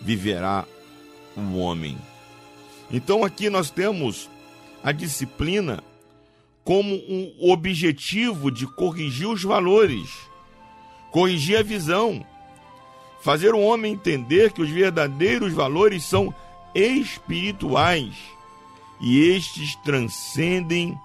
viverá 0.00 0.66
o 1.36 1.56
homem. 1.56 1.96
Então 2.90 3.24
aqui 3.24 3.48
nós 3.48 3.70
temos 3.70 4.28
a 4.82 4.92
disciplina 4.92 5.82
como 6.68 6.96
um 7.08 7.50
objetivo 7.50 8.50
de 8.50 8.66
corrigir 8.66 9.26
os 9.26 9.42
valores, 9.42 10.10
corrigir 11.10 11.56
a 11.56 11.62
visão, 11.62 12.22
fazer 13.22 13.54
o 13.54 13.58
homem 13.58 13.94
entender 13.94 14.52
que 14.52 14.60
os 14.60 14.68
verdadeiros 14.68 15.54
valores 15.54 16.04
são 16.04 16.34
espirituais 16.74 18.12
e 19.00 19.18
estes 19.30 19.76
transcendem 19.76 21.00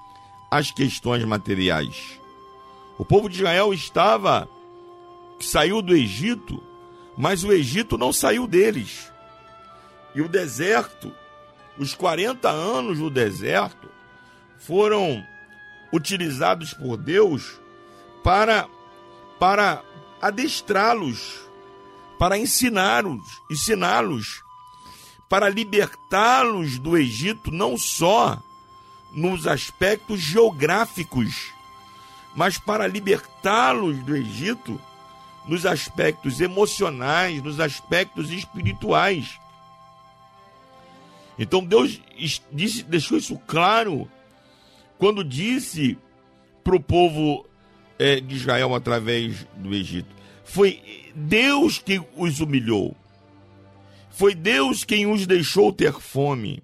as 0.52 0.70
questões 0.70 1.24
materiais. 1.24 2.20
O 2.98 3.06
povo 3.06 3.30
de 3.30 3.38
Israel 3.38 3.74
estava 3.74 4.50
saiu 5.40 5.82
do 5.82 5.96
Egito, 5.96 6.62
mas 7.18 7.46
o 7.46 7.54
Egito 7.54 7.98
não 7.98 8.12
saiu 8.12 8.48
deles. 8.48 9.10
E 10.14 10.22
o 10.22 10.28
deserto, 10.28 11.10
os 11.78 11.96
40 11.96 12.50
anos 12.50 13.00
no 13.00 13.10
deserto, 13.10 13.88
foram 14.58 15.26
utilizados 15.94 16.74
por 16.74 16.98
Deus 16.98 17.62
para 18.24 18.68
para 19.40 19.84
adestrá-los, 20.22 21.42
para 22.18 22.38
ensiná-los, 22.38 23.22
ensiná-los, 23.52 24.42
para 25.30 25.50
libertá-los 25.50 26.80
do 26.80 26.98
Egito 26.98 27.52
não 27.52 27.78
só 27.78 28.42
nos 29.12 29.46
aspectos 29.46 30.22
geográficos, 30.22 31.54
mas 32.34 32.58
para 32.58 32.88
libertá-los 32.88 33.98
do 34.04 34.16
Egito 34.16 34.80
nos 35.46 35.66
aspectos 35.66 36.40
emocionais, 36.40 37.44
nos 37.44 37.60
aspectos 37.60 38.32
espirituais. 38.32 39.38
Então 41.38 41.64
Deus 41.64 42.00
disse, 42.52 42.84
deixou 42.84 43.18
isso 43.18 43.38
claro 43.46 44.10
quando 45.04 45.22
disse 45.22 45.98
para 46.64 46.78
o 46.78 46.80
povo 46.80 47.46
é, 48.00 48.22
de 48.22 48.36
Israel 48.36 48.74
através 48.74 49.46
do 49.58 49.76
Egito. 49.76 50.16
Foi 50.46 50.82
Deus 51.14 51.78
que 51.78 52.02
os 52.16 52.40
humilhou. 52.40 52.96
Foi 54.10 54.34
Deus 54.34 54.86
quem 54.86 55.06
os 55.06 55.28
deixou 55.28 55.74
ter 55.74 55.92
fome. 55.92 56.64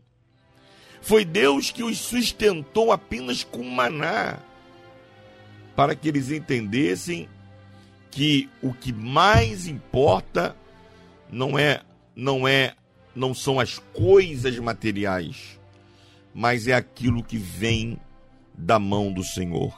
Foi 1.02 1.25
Deus 1.25 1.69
que 1.69 1.84
os 1.84 1.97
sustentou 1.97 2.93
apenas 2.93 3.43
com 3.43 3.62
maná, 3.62 4.39
para 5.75 5.93
que 5.93 6.08
eles 6.08 6.32
entendessem 6.32 7.28
que 8.10 8.47
o 8.62 8.73
que 8.73 8.93
mais 8.93 9.67
importa 9.67 10.56
não 11.30 11.60
é 11.60 11.82
não 12.15 12.47
é 12.47 12.73
não 13.13 13.34
são 13.34 13.60
as 13.60 13.80
coisas 13.91 14.58
materiais, 14.60 15.60
mas 16.34 16.69
é 16.69 16.73
aquilo 16.73 17.21
que 17.21 17.38
vem 17.38 17.99
da 18.59 18.77
mão 18.77 19.11
do 19.11 19.23
Senhor. 19.23 19.73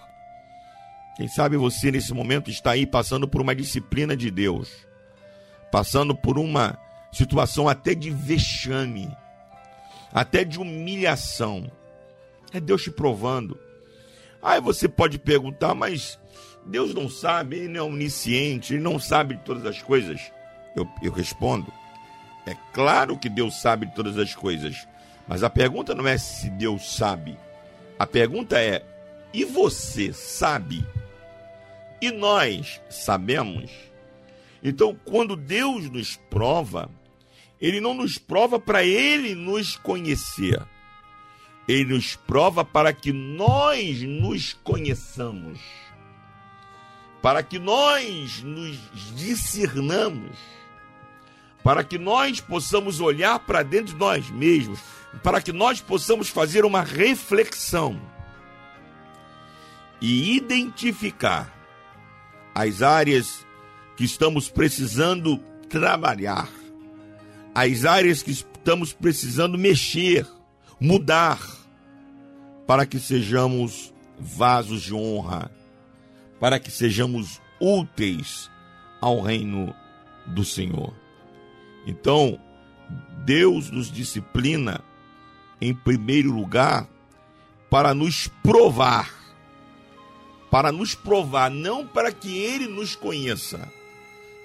Quem 1.16 1.28
sabe 1.28 1.56
você 1.56 1.92
nesse 1.92 2.14
momento 2.14 2.50
está 2.50 2.72
aí 2.72 2.86
passando 2.86 3.28
por 3.28 3.42
uma 3.42 3.56
disciplina 3.56 4.18
de 4.18 4.32
Deus, 4.32 4.88
passando 5.72 6.16
por 6.16 6.40
uma 6.40 6.78
situação 7.12 7.70
até 7.70 7.94
de 7.94 8.10
vexame, 8.10 9.16
até 10.12 10.44
de 10.44 10.60
humilhação. 10.60 11.72
É 12.52 12.60
Deus 12.60 12.84
te 12.84 12.92
provando. 12.92 13.58
Aí 14.42 14.60
você 14.60 14.90
pode 14.90 15.20
perguntar, 15.20 15.76
mas 15.76 16.20
Deus 16.66 16.94
não 16.94 17.08
sabe, 17.08 17.58
Ele 17.58 17.78
é 17.78 17.82
onisciente, 17.82 18.74
Ele 18.74 18.84
não 18.84 18.98
sabe 18.98 19.36
de 19.36 19.44
todas 19.44 19.66
as 19.66 19.82
coisas. 19.82 20.32
Eu, 20.76 20.90
eu 21.04 21.12
respondo: 21.12 21.72
é 22.48 22.56
claro 22.74 23.18
que 23.18 23.30
Deus 23.30 23.62
sabe 23.62 23.86
de 23.86 23.94
todas 23.94 24.18
as 24.18 24.34
coisas, 24.34 24.88
mas 25.28 25.44
a 25.44 25.50
pergunta 25.50 25.94
não 25.94 26.08
é 26.08 26.18
se 26.18 26.50
Deus 26.50 26.96
sabe. 26.96 27.38
A 28.02 28.08
pergunta 28.08 28.60
é: 28.60 28.84
e 29.32 29.46
você 29.46 30.12
sabe? 30.12 30.84
E 32.02 32.10
nós 32.10 32.82
sabemos? 32.90 33.70
Então, 34.64 34.98
quando 35.06 35.36
Deus 35.36 35.88
nos 35.88 36.16
prova, 36.16 36.90
Ele 37.62 37.80
não 37.80 37.94
nos 37.94 38.18
prova 38.18 38.60
para 38.60 38.84
Ele 38.84 39.36
nos 39.36 39.76
conhecer. 39.76 40.60
Ele 41.68 41.94
nos 41.94 42.16
prova 42.16 42.66
para 42.66 42.92
que 42.92 43.14
nós 43.14 44.02
nos 44.02 44.54
conheçamos. 44.64 45.60
Para 47.22 47.44
que 47.44 47.60
nós 47.60 48.42
nos 48.42 48.80
discernamos 49.16 50.36
para 51.64 51.84
que 51.84 51.98
nós 51.98 52.40
possamos 52.40 53.00
olhar 53.00 53.40
para 53.40 53.64
dentro 53.64 53.94
de 53.94 54.00
nós 54.00 54.30
mesmos, 54.30 54.80
para 55.24 55.42
que 55.42 55.52
nós 55.52 55.82
possamos 55.82 56.30
fazer 56.30 56.66
uma 56.66 56.82
reflexão 56.82 58.00
e 60.00 60.36
identificar 60.36 61.54
as 62.56 62.82
áreas 62.82 63.46
que 63.96 64.04
estamos 64.04 64.50
precisando 64.50 65.38
trabalhar, 65.70 66.50
as 67.54 67.86
áreas 67.86 68.24
que 68.24 68.32
estamos 68.32 68.94
precisando 68.94 69.58
mexer, 69.58 70.28
mudar, 70.80 71.40
para 72.66 72.86
que 72.86 73.00
sejamos 73.00 73.94
vasos 74.20 74.82
de 74.82 74.94
honra, 74.94 75.52
para 76.40 76.60
que 76.60 76.72
sejamos 76.72 77.42
úteis 77.60 78.50
ao 79.00 79.22
reino 79.22 79.76
do 80.28 80.44
Senhor. 80.44 80.94
Então, 81.86 82.40
Deus 83.26 83.70
nos 83.70 83.92
disciplina, 83.92 84.82
em 85.62 85.74
primeiro 85.74 86.32
lugar, 86.32 86.88
para 87.70 87.94
nos 87.94 88.28
provar. 88.28 89.10
Para 90.50 90.72
nos 90.72 90.96
provar, 90.96 91.52
não 91.52 91.86
para 91.88 92.12
que 92.12 92.38
Ele 92.38 92.68
nos 92.68 92.96
conheça, 92.96 93.72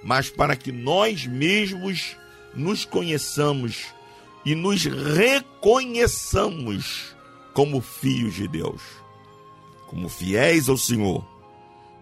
mas 0.05 0.31
para 0.31 0.55
que 0.55 0.71
nós 0.71 1.27
mesmos 1.27 2.17
nos 2.55 2.85
conheçamos 2.85 3.87
e 4.45 4.55
nos 4.55 4.85
reconheçamos 4.85 7.17
como 7.53 7.81
filhos 7.81 8.35
de 8.35 8.47
Deus, 8.47 8.81
como 9.89 10.09
fiéis 10.09 10.69
ao 10.69 10.77
Senhor, 10.77 11.27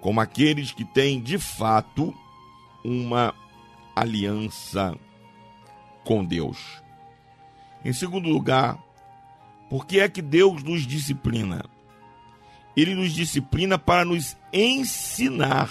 como 0.03 0.21
aqueles 0.21 0.71
que 0.71 0.85
têm 0.85 1.23
de 1.23 1.39
fato 1.39 2.15
uma 2.85 3.35
aliança 3.97 4.95
com 6.05 6.23
Deus. 6.23 6.59
Em 7.83 7.95
segundo 7.95 8.29
lugar, 8.29 8.84
por 9.69 9.87
que 9.87 10.01
é 10.01 10.09
que 10.09 10.23
Deus 10.23 10.63
nos 10.63 10.87
disciplina? 10.87 11.65
Ele 12.77 12.95
nos 12.95 13.13
disciplina 13.13 13.79
para 13.79 14.05
nos 14.05 14.37
ensinar. 14.53 15.71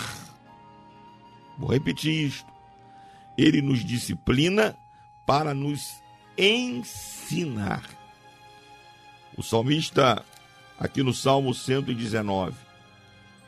Vou 1.57 1.71
repetir 1.71 2.27
isto. 2.27 2.51
Ele 3.37 3.61
nos 3.61 3.83
disciplina 3.83 4.75
para 5.25 5.53
nos 5.53 6.01
ensinar. 6.37 7.83
O 9.37 9.43
salmista, 9.43 10.23
aqui 10.79 11.01
no 11.03 11.13
Salmo 11.13 11.53
119, 11.53 12.55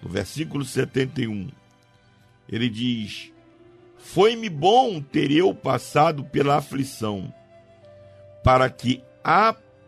no 0.02 0.10
versículo 0.10 0.66
71, 0.66 1.50
ele 2.50 2.70
diz: 2.70 3.32
foi-me 4.06 4.50
bom 4.50 5.02
ter 5.02 5.32
eu 5.32 5.54
passado 5.54 6.24
pela 6.24 6.58
aflição, 6.58 7.34
para 8.44 8.70
que 8.70 9.04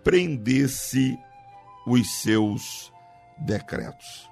aprendesse 0.07 1.19
os 1.85 2.09
seus 2.21 2.93
decretos. 3.37 4.29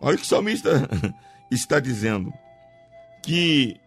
Olha 0.00 0.14
o 0.14 0.18
que 0.18 0.24
o 0.24 0.26
salmista 0.26 0.88
está 1.52 1.78
dizendo: 1.78 2.32
que 3.22 3.78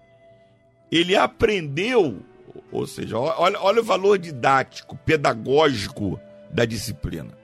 ele 0.92 1.16
aprendeu, 1.16 2.22
ou 2.72 2.86
seja, 2.86 3.18
olha, 3.18 3.60
olha 3.60 3.82
o 3.82 3.84
valor 3.84 4.20
didático, 4.20 4.96
pedagógico 4.96 6.20
da 6.52 6.66
disciplina. 6.66 7.36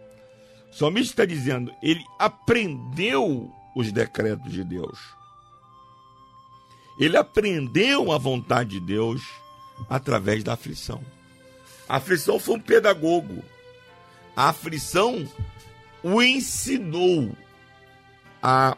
O 0.71 0.75
salmista 0.75 1.23
está 1.23 1.25
dizendo, 1.25 1.73
ele 1.81 2.03
aprendeu 2.19 3.51
os 3.75 3.91
decretos 3.91 4.51
de 4.51 4.63
Deus. 4.63 4.99
Ele 6.99 7.17
aprendeu 7.17 8.11
a 8.11 8.19
vontade 8.19 8.71
de 8.71 8.81
Deus 8.81 9.21
através 9.89 10.43
da 10.43 10.53
aflição. 10.53 11.01
A 11.87 11.95
aflição 11.95 12.39
foi 12.39 12.57
um 12.57 12.59
pedagogo. 12.59 13.43
A 14.35 14.49
aflição 14.49 15.27
o 16.03 16.21
ensinou 16.21 17.35
a 18.41 18.77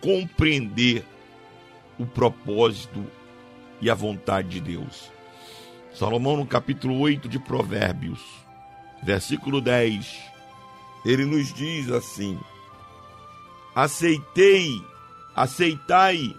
compreender 0.00 1.04
o 1.98 2.06
propósito 2.06 3.04
e 3.80 3.90
a 3.90 3.94
vontade 3.94 4.48
de 4.48 4.60
Deus. 4.60 5.10
Salomão, 5.94 6.36
no 6.36 6.46
capítulo 6.46 6.98
8 6.98 7.28
de 7.28 7.38
Provérbios, 7.38 8.20
versículo 9.02 9.60
10, 9.60 10.18
ele 11.04 11.24
nos 11.24 11.52
diz 11.52 11.90
assim: 11.90 12.38
Aceitei, 13.74 14.82
aceitai 15.36 16.34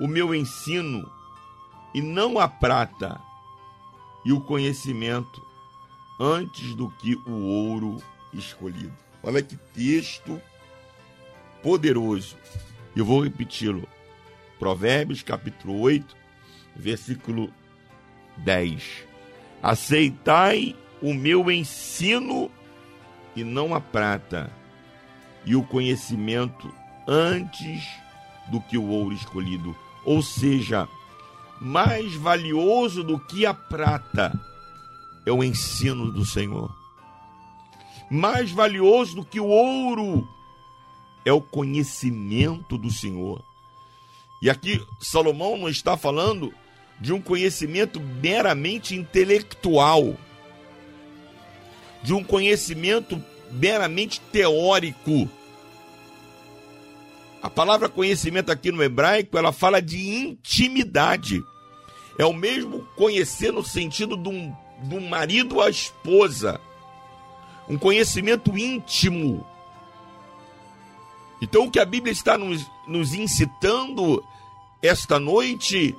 o 0.00 0.08
meu 0.08 0.34
ensino, 0.34 1.08
e 1.94 2.00
não 2.00 2.38
a 2.38 2.48
prata 2.48 3.20
e 4.24 4.32
o 4.32 4.40
conhecimento, 4.40 5.45
antes 6.18 6.74
do 6.74 6.90
que 6.90 7.14
o 7.26 7.42
ouro 7.42 8.02
escolhido. 8.32 8.92
Olha 9.22 9.42
que 9.42 9.56
texto 9.74 10.40
poderoso. 11.62 12.36
Eu 12.94 13.04
vou 13.04 13.20
repeti-lo. 13.20 13.86
Provérbios 14.58 15.22
capítulo 15.22 15.80
8, 15.80 16.16
versículo 16.74 17.52
10. 18.38 19.04
Aceitai 19.62 20.74
o 21.02 21.12
meu 21.12 21.50
ensino 21.50 22.50
e 23.34 23.44
não 23.44 23.74
a 23.74 23.80
prata, 23.80 24.50
e 25.44 25.54
o 25.54 25.62
conhecimento 25.62 26.72
antes 27.06 27.86
do 28.50 28.60
que 28.60 28.78
o 28.78 28.88
ouro 28.88 29.14
escolhido. 29.14 29.76
Ou 30.04 30.22
seja, 30.22 30.88
mais 31.60 32.14
valioso 32.14 33.04
do 33.04 33.18
que 33.18 33.44
a 33.44 33.52
prata 33.52 34.32
é 35.26 35.32
o 35.32 35.42
ensino 35.42 36.10
do 36.12 36.24
Senhor. 36.24 36.72
Mais 38.08 38.52
valioso 38.52 39.16
do 39.16 39.24
que 39.24 39.40
o 39.40 39.48
ouro 39.48 40.26
é 41.24 41.32
o 41.32 41.40
conhecimento 41.40 42.78
do 42.78 42.90
Senhor. 42.90 43.44
E 44.40 44.48
aqui 44.48 44.80
Salomão 45.00 45.58
não 45.58 45.68
está 45.68 45.96
falando 45.96 46.54
de 47.00 47.12
um 47.12 47.20
conhecimento 47.20 48.00
meramente 48.00 48.94
intelectual, 48.94 50.16
de 52.02 52.14
um 52.14 52.22
conhecimento 52.22 53.20
meramente 53.50 54.20
teórico. 54.32 55.28
A 57.42 57.50
palavra 57.50 57.88
conhecimento 57.88 58.50
aqui 58.50 58.70
no 58.70 58.82
hebraico, 58.82 59.36
ela 59.36 59.52
fala 59.52 59.82
de 59.82 59.98
intimidade. 60.08 61.42
É 62.18 62.24
o 62.24 62.32
mesmo 62.32 62.86
conhecer 62.96 63.52
no 63.52 63.64
sentido 63.64 64.16
de 64.16 64.28
um, 64.28 64.54
um 64.90 65.08
marido 65.08 65.60
à 65.60 65.70
esposa. 65.70 66.60
Um 67.68 67.76
conhecimento 67.78 68.56
íntimo. 68.56 69.44
Então, 71.40 71.64
o 71.64 71.70
que 71.70 71.78
a 71.78 71.84
Bíblia 71.84 72.12
está 72.12 72.38
nos, 72.38 72.64
nos 72.86 73.12
incitando 73.12 74.24
esta 74.82 75.18
noite 75.18 75.94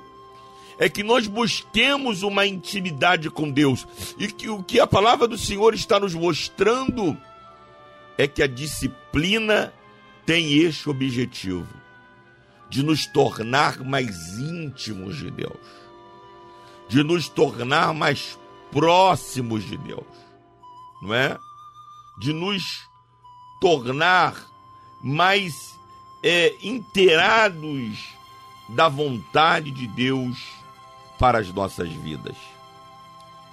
é 0.78 0.88
que 0.88 1.02
nós 1.02 1.26
busquemos 1.26 2.22
uma 2.22 2.46
intimidade 2.46 3.28
com 3.30 3.50
Deus. 3.50 3.86
E 4.18 4.28
que 4.28 4.48
o 4.48 4.62
que 4.62 4.80
a 4.80 4.86
palavra 4.86 5.26
do 5.26 5.36
Senhor 5.36 5.74
está 5.74 5.98
nos 5.98 6.14
mostrando 6.14 7.16
é 8.16 8.26
que 8.26 8.42
a 8.42 8.46
disciplina 8.46 9.72
tem 10.24 10.58
este 10.58 10.88
objetivo 10.88 11.66
de 12.68 12.82
nos 12.82 13.06
tornar 13.06 13.82
mais 13.82 14.38
íntimos 14.38 15.16
de 15.16 15.30
Deus, 15.30 15.56
de 16.88 17.02
nos 17.02 17.28
tornar 17.28 17.94
mais 17.94 18.38
próximos 18.70 19.64
de 19.64 19.76
Deus, 19.76 20.06
não 21.02 21.14
é? 21.14 21.38
De 22.20 22.32
nos 22.32 22.62
tornar 23.60 24.34
mais 25.02 25.74
é, 26.22 26.54
inteirados 26.62 27.98
da 28.68 28.88
vontade 28.88 29.70
de 29.70 29.86
Deus 29.86 30.38
para 31.18 31.38
as 31.38 31.52
nossas 31.52 31.88
vidas. 31.88 32.36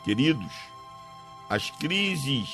Queridos, 0.04 0.51
as 1.49 1.69
crises 1.71 2.49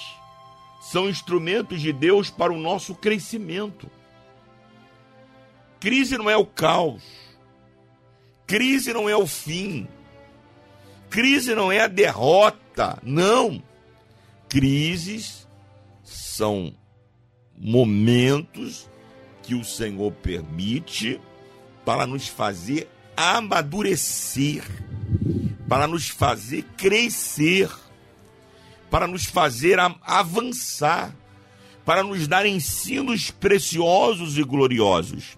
são 0.80 1.10
instrumentos 1.10 1.82
de 1.82 1.92
Deus 1.92 2.30
para 2.30 2.54
o 2.54 2.58
nosso 2.58 2.96
crescimento. 2.96 3.90
Crise 5.80 6.18
não 6.18 6.30
é 6.30 6.38
o 6.38 6.46
caos. 6.46 7.04
Crise 8.46 8.94
não 8.94 9.10
é 9.10 9.16
o 9.16 9.26
fim. 9.26 9.88
Crise 11.12 11.54
não 11.54 11.70
é 11.70 11.82
a 11.82 11.88
derrota. 11.88 12.98
Não. 13.04 13.62
Crises 14.48 15.46
são 16.04 16.74
momentos 17.58 18.90
que 19.44 19.54
o 19.54 19.64
Senhor 19.64 20.12
permite 20.14 21.20
para 21.86 22.08
nos 22.08 22.28
fazer 22.28 22.90
amadurecer, 23.16 24.64
para 25.68 25.86
nos 25.86 26.08
fazer 26.08 26.64
crescer, 26.78 27.70
para 28.90 29.06
nos 29.06 29.26
fazer 29.26 29.80
avançar, 29.80 31.14
para 31.86 32.04
nos 32.04 32.26
dar 32.26 32.46
ensinos 32.46 33.32
preciosos 33.32 34.38
e 34.38 34.44
gloriosos. 34.44 35.38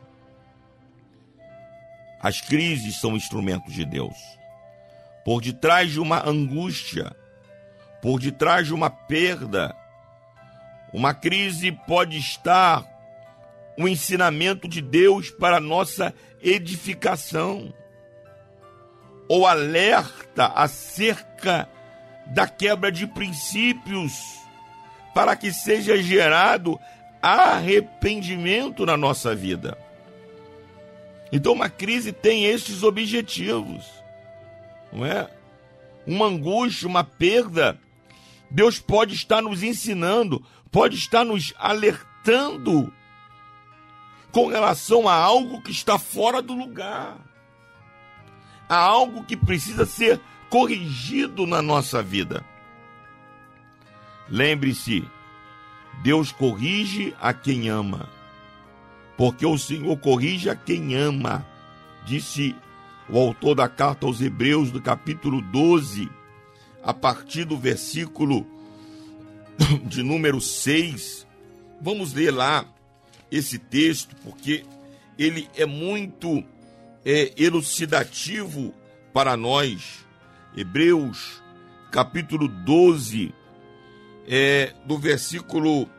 As 2.22 2.42
crises 2.42 3.02
são 3.02 3.16
instrumentos 3.16 3.74
de 3.74 3.86
Deus. 3.86 4.16
Por 5.24 5.42
detrás 5.42 5.92
de 5.92 6.00
uma 6.00 6.28
angústia, 6.28 7.16
por 8.02 8.20
detrás 8.20 8.68
de 8.68 8.74
uma 8.74 8.90
perda, 8.90 9.76
uma 10.94 11.14
crise 11.14 11.72
pode 11.72 12.18
estar 12.18 12.86
um 13.78 13.88
ensinamento 13.88 14.68
de 14.68 14.82
Deus 14.82 15.32
para 15.32 15.60
nossa 15.60 16.14
edificação, 16.42 17.74
ou 19.28 19.48
alerta 19.48 20.48
acerca 20.48 21.68
da 22.28 22.48
quebra 22.48 22.92
de 22.92 23.08
princípios, 23.08 24.14
para 25.14 25.36
que 25.36 25.52
seja 25.52 26.02
gerado 26.02 26.80
arrependimento 27.22 28.86
na 28.86 28.98
nossa 28.98 29.34
vida. 29.34 29.78
Então, 31.32 31.54
uma 31.54 31.70
crise 31.70 32.12
tem 32.12 32.46
estes 32.46 32.84
objetivos, 32.84 34.03
não 34.94 35.06
é? 35.06 35.30
Uma 36.06 36.28
angústia, 36.28 36.88
uma 36.88 37.04
perda, 37.04 37.80
Deus 38.50 38.80
pode 38.80 39.16
estar 39.16 39.42
nos 39.42 39.64
ensinando, 39.64 40.46
pode 40.72 40.96
estar 40.96 41.26
nos 41.26 41.54
alertando 41.58 42.94
com 44.32 44.48
relação 44.48 45.08
a 45.08 45.16
algo 45.16 45.62
que 45.62 45.72
está 45.72 45.98
fora 45.98 46.42
do 46.42 46.54
lugar, 46.54 47.18
a 48.70 48.76
algo 48.76 49.24
que 49.24 49.36
precisa 49.36 49.86
ser 49.86 50.20
corrigido 50.50 51.48
na 51.48 51.62
nossa 51.62 52.02
vida. 52.04 52.46
Lembre-se, 54.30 55.04
Deus 56.04 56.32
corrige 56.32 57.16
a 57.20 57.34
quem 57.34 57.70
ama, 57.70 58.10
porque 59.18 59.46
o 59.46 59.58
Senhor 59.58 59.98
corrige 59.98 60.50
a 60.50 60.56
quem 60.56 60.96
ama, 60.96 61.46
disse 62.06 62.56
o 63.10 63.18
autor 63.18 63.56
da 63.56 63.68
carta 63.68 64.06
aos 64.06 64.22
Hebreus, 64.22 64.72
do 64.72 64.82
capítulo 64.82 65.42
12, 65.42 66.10
a 66.84 66.94
partir 66.94 67.46
do 67.46 67.58
versículo 67.58 68.46
de 69.86 70.04
número 70.04 70.40
6. 70.40 71.28
Vamos 71.82 72.14
ler 72.14 72.32
lá 72.32 72.66
esse 73.32 73.58
texto, 73.58 74.16
porque 74.24 74.64
ele 75.18 75.50
é 75.56 75.66
muito 75.66 76.44
é, 77.06 77.34
elucidativo 77.38 78.74
para 79.14 79.36
nós. 79.36 80.06
Hebreus, 80.56 81.42
capítulo 81.92 82.48
12, 82.48 83.34
é, 84.28 84.74
do 84.86 84.98
versículo 84.98 85.90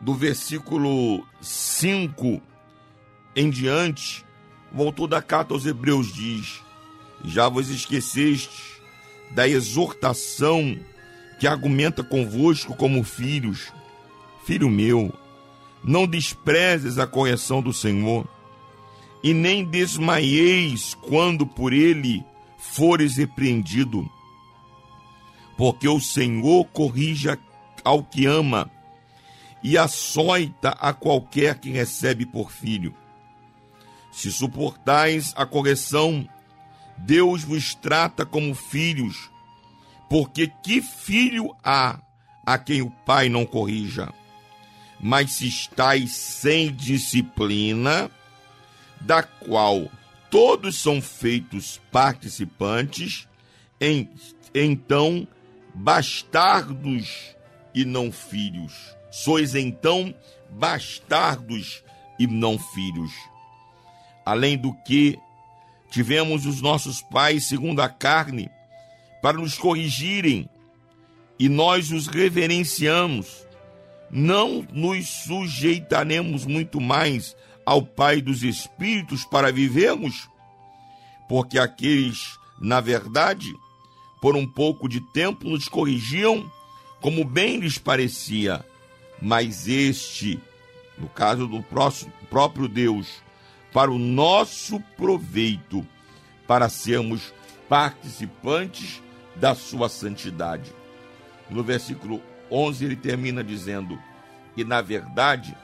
do 0.00 0.14
versículo 0.14 1.26
5 1.40 2.42
em 3.34 3.48
diante, 3.48 4.24
autor 4.82 5.06
da 5.08 5.22
carta 5.22 5.54
aos 5.54 5.64
Hebreus 5.64 6.12
diz: 6.12 6.60
Já 7.24 7.48
vos 7.48 7.68
esqueceste 7.70 8.80
da 9.30 9.48
exortação 9.48 10.78
que 11.38 11.46
argumenta 11.46 12.02
convosco 12.02 12.74
como 12.74 13.02
filhos. 13.04 13.72
Filho 14.44 14.68
meu, 14.68 15.12
não 15.82 16.06
desprezes 16.06 16.98
a 16.98 17.06
correção 17.06 17.62
do 17.62 17.72
Senhor, 17.72 18.26
e 19.22 19.32
nem 19.32 19.64
desmaieis 19.64 20.94
quando 20.94 21.46
por 21.46 21.72
ele 21.72 22.24
fores 22.58 23.16
repreendido, 23.16 24.08
porque 25.56 25.88
o 25.88 26.00
Senhor 26.00 26.64
corrige 26.66 27.28
ao 27.82 28.02
que 28.02 28.26
ama 28.26 28.70
e 29.62 29.78
açoita 29.78 30.70
a 30.70 30.92
qualquer 30.92 31.58
que 31.58 31.70
recebe 31.70 32.26
por 32.26 32.50
filho. 32.50 32.94
Se 34.14 34.30
suportais 34.30 35.34
a 35.36 35.44
correção, 35.44 36.26
Deus 36.96 37.42
vos 37.42 37.74
trata 37.74 38.24
como 38.24 38.54
filhos, 38.54 39.28
porque 40.08 40.46
que 40.62 40.80
filho 40.80 41.54
há 41.64 41.98
a 42.46 42.56
quem 42.56 42.80
o 42.80 42.90
pai 42.90 43.28
não 43.28 43.44
corrija? 43.44 44.14
Mas 45.00 45.32
se 45.32 45.48
estáis 45.48 46.12
sem 46.12 46.72
disciplina, 46.72 48.08
da 49.00 49.24
qual 49.24 49.90
todos 50.30 50.76
são 50.76 51.02
feitos 51.02 51.80
participantes, 51.90 53.28
em, 53.80 54.08
então 54.54 55.26
bastardos 55.74 57.34
e 57.74 57.84
não 57.84 58.12
filhos. 58.12 58.72
Sois 59.10 59.56
então 59.56 60.14
bastardos 60.50 61.82
e 62.16 62.28
não 62.28 62.56
filhos. 62.56 63.33
Além 64.24 64.56
do 64.56 64.72
que, 64.72 65.18
tivemos 65.90 66.46
os 66.46 66.60
nossos 66.60 67.00
pais 67.02 67.44
segundo 67.44 67.80
a 67.80 67.88
carne 67.88 68.50
para 69.22 69.38
nos 69.38 69.56
corrigirem 69.56 70.48
e 71.38 71.48
nós 71.48 71.90
os 71.90 72.06
reverenciamos. 72.06 73.46
Não 74.10 74.66
nos 74.72 75.06
sujeitaremos 75.08 76.46
muito 76.46 76.80
mais 76.80 77.36
ao 77.64 77.82
Pai 77.82 78.20
dos 78.20 78.42
Espíritos 78.42 79.24
para 79.24 79.50
vivermos? 79.50 80.28
Porque 81.28 81.58
aqueles, 81.58 82.38
na 82.60 82.80
verdade, 82.80 83.52
por 84.20 84.36
um 84.36 84.46
pouco 84.46 84.88
de 84.88 85.00
tempo 85.12 85.48
nos 85.48 85.68
corrigiam 85.68 86.50
como 87.00 87.24
bem 87.24 87.58
lhes 87.58 87.76
parecia, 87.76 88.64
mas 89.20 89.68
este, 89.68 90.40
no 90.98 91.08
caso 91.08 91.46
do 91.46 91.64
próprio 92.30 92.66
Deus, 92.66 93.23
para 93.74 93.90
o 93.90 93.98
nosso 93.98 94.80
proveito, 94.96 95.86
para 96.46 96.70
sermos 96.70 97.34
participantes 97.68 99.02
da 99.36 99.54
sua 99.54 99.90
santidade. 99.90 100.72
No 101.50 101.62
versículo 101.62 102.22
11 102.50 102.86
ele 102.86 102.96
termina 102.96 103.44
dizendo: 103.44 103.98
E 104.56 104.64
na 104.64 104.80
verdade, 104.80 105.54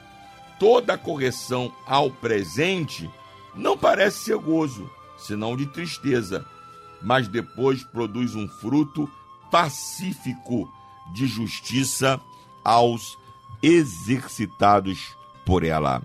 toda 0.59 0.95
correção 0.95 1.73
ao 1.87 2.11
presente 2.11 3.09
não 3.55 3.75
parece 3.75 4.25
ser 4.25 4.37
gozo, 4.37 4.87
senão 5.17 5.57
de 5.57 5.65
tristeza 5.65 6.45
mas 7.01 7.27
depois 7.27 7.83
produz 7.83 8.35
um 8.35 8.47
fruto 8.47 9.09
pacífico 9.49 10.71
de 11.13 11.25
justiça 11.27 12.21
aos 12.63 13.17
exercitados 13.61 15.15
por 15.45 15.63
ela. 15.63 16.01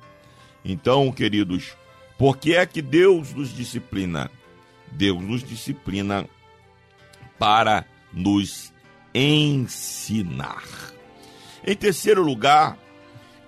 Então, 0.64 1.12
queridos, 1.12 1.76
por 2.18 2.38
que 2.38 2.54
é 2.54 2.64
que 2.64 2.80
Deus 2.80 3.32
nos 3.34 3.54
disciplina? 3.54 4.30
Deus 4.90 5.22
nos 5.22 5.42
disciplina 5.42 6.26
para 7.38 7.86
nos 8.12 8.72
ensinar. 9.12 10.62
Em 11.64 11.74
terceiro 11.74 12.22
lugar, 12.22 12.78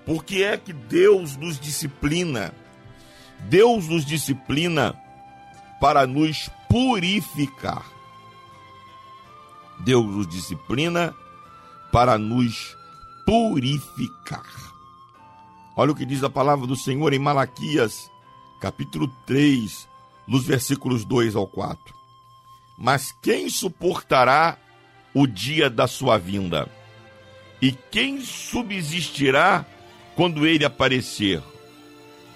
por 0.04 0.24
que 0.24 0.42
é 0.42 0.56
que 0.56 0.72
Deus 0.72 1.36
nos 1.36 1.58
disciplina? 1.58 2.52
Deus 3.40 3.88
nos 3.88 4.04
disciplina 4.04 4.94
para 5.80 6.06
nos 6.06 6.50
purificar. 6.68 7.84
Deus 9.80 10.04
nos 10.04 10.26
disciplina 10.26 11.14
para 11.92 12.18
nos 12.18 12.76
purificar. 13.24 14.46
Olha 15.76 15.92
o 15.92 15.94
que 15.94 16.04
diz 16.04 16.24
a 16.24 16.30
palavra 16.30 16.66
do 16.66 16.74
Senhor 16.74 17.12
em 17.12 17.18
Malaquias, 17.18 18.10
capítulo 18.60 19.08
3, 19.26 19.88
nos 20.26 20.44
versículos 20.44 21.04
2 21.04 21.36
ao 21.36 21.46
4. 21.46 21.94
Mas 22.76 23.12
quem 23.22 23.48
suportará 23.48 24.56
o 25.14 25.26
dia 25.26 25.68
da 25.70 25.86
sua 25.86 26.18
vinda? 26.18 26.68
E 27.60 27.72
quem 27.72 28.20
subsistirá 28.20 29.66
quando 30.14 30.46
ele 30.46 30.64
aparecer? 30.64 31.42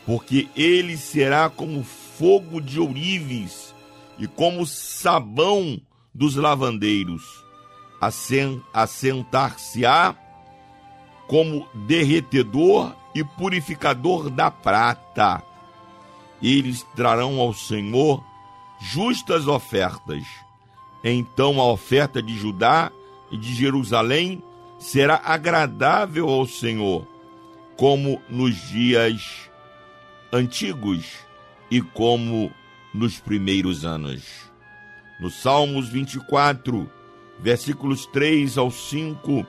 Porque 0.04 0.48
ele 0.56 0.96
será 0.96 1.48
como 1.48 1.84
fogo 1.84 2.60
de 2.60 2.80
ourives 2.80 3.72
e 4.18 4.26
como 4.26 4.66
sabão 4.66 5.80
dos 6.12 6.34
lavandeiros. 6.34 7.22
Assentar-se-á 8.72 10.16
como 11.28 11.68
derretedor 11.86 12.96
e 13.14 13.22
purificador 13.22 14.28
da 14.28 14.50
prata. 14.50 15.42
Eles 16.42 16.82
trarão 16.96 17.40
ao 17.40 17.54
Senhor 17.54 18.22
justas 18.80 19.46
ofertas. 19.46 20.24
Então 21.04 21.60
a 21.60 21.66
oferta 21.70 22.22
de 22.22 22.36
Judá 22.36 22.90
e 23.30 23.36
de 23.36 23.54
Jerusalém 23.54 24.42
será 24.78 25.20
agradável 25.24 26.28
ao 26.28 26.46
Senhor, 26.46 27.06
como 27.76 28.20
nos 28.28 28.56
dias 28.68 29.50
antigos 30.32 31.06
e 31.70 31.80
como 31.80 32.52
nos 32.92 33.18
primeiros 33.20 33.84
anos. 33.84 34.50
No 35.20 35.30
Salmos 35.30 35.88
24, 35.88 36.90
versículos 37.38 38.06
3 38.06 38.58
ao 38.58 38.70
5, 38.70 39.46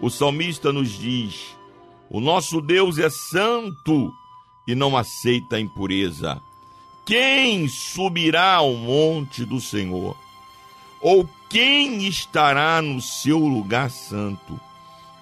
o 0.00 0.10
salmista 0.10 0.72
nos 0.72 0.90
diz: 0.90 1.56
O 2.10 2.20
nosso 2.20 2.60
Deus 2.60 2.98
é 2.98 3.08
santo 3.08 4.12
e 4.66 4.74
não 4.74 4.96
aceita 4.96 5.56
a 5.56 5.60
impureza. 5.60 6.40
Quem 7.04 7.68
subirá 7.68 8.54
ao 8.54 8.74
monte 8.74 9.44
do 9.44 9.60
Senhor? 9.60 10.16
Ou 11.00 11.28
quem 11.50 12.06
estará 12.06 12.80
no 12.80 13.00
seu 13.00 13.38
lugar 13.38 13.90
santo? 13.90 14.58